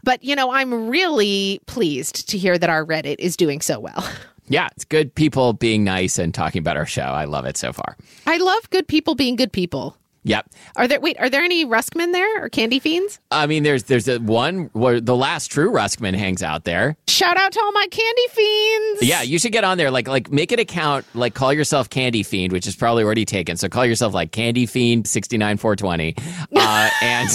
[0.06, 4.10] But, you know, I'm really pleased to hear that our Reddit is doing so well.
[4.48, 7.02] Yeah, it's good people being nice and talking about our show.
[7.02, 7.98] I love it so far.
[8.28, 9.98] I love good people being good people.
[10.26, 10.50] Yep.
[10.76, 13.20] Are there, wait, are there any Ruskmen there or candy fiends?
[13.30, 16.98] I mean, there's there's a one where the last true Ruskman hangs out there.
[17.08, 19.04] Shout out to all my candy fiends.
[19.04, 19.92] Yeah, you should get on there.
[19.92, 21.06] Like, like make an account.
[21.14, 23.56] Like, call yourself Candy Fiend, which is probably already taken.
[23.56, 26.16] So call yourself like Candy Fiend sixty nine four twenty,
[26.56, 27.30] uh, and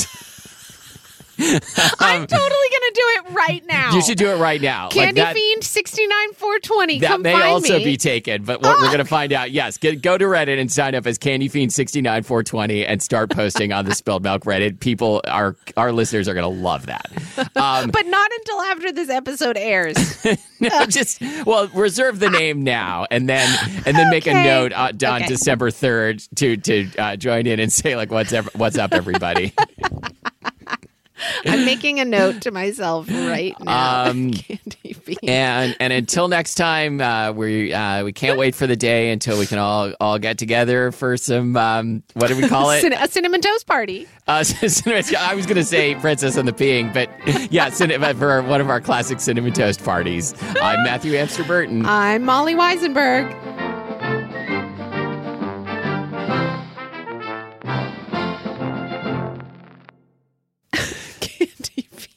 [1.99, 3.93] I'm totally going to do it right now.
[3.95, 4.85] you should do it right now.
[4.85, 6.99] Like Candy that- Fiend 69420.
[7.01, 7.85] That Come may also me.
[7.85, 9.51] be taken, but what we're going to find out.
[9.51, 12.85] Yes, get, go to Reddit and sign up as Candy Fiend sixty nine four twenty
[12.85, 14.81] and start posting on the Spilled Milk Reddit.
[14.81, 17.07] People, our our listeners are going to love that.
[17.57, 19.97] Um, but not until after this episode airs.
[20.61, 23.49] no, just well, reserve the name now, and then
[23.87, 25.27] and then make a note on, on Okay.
[25.27, 29.53] December third to to uh, join in and say like what's ev- what's up, everybody.
[31.47, 34.07] I'm making a note to myself right now.
[34.11, 35.19] Um, Candy Fiend.
[35.25, 39.39] and and until next time, uh, we uh, we can't wait for the day until
[39.39, 42.81] we can all all get together for some um, what do we call it?
[42.81, 44.07] Cin- a cinnamon toast party.
[44.27, 47.11] Uh, cinnamon, I was going to say Princess and the Peeing, but
[47.53, 50.35] yeah, cinnamon, for one of our classic cinnamon toast parties.
[50.61, 51.85] I'm Matthew Amster-Burton.
[51.85, 53.70] I'm Molly Wizenberg.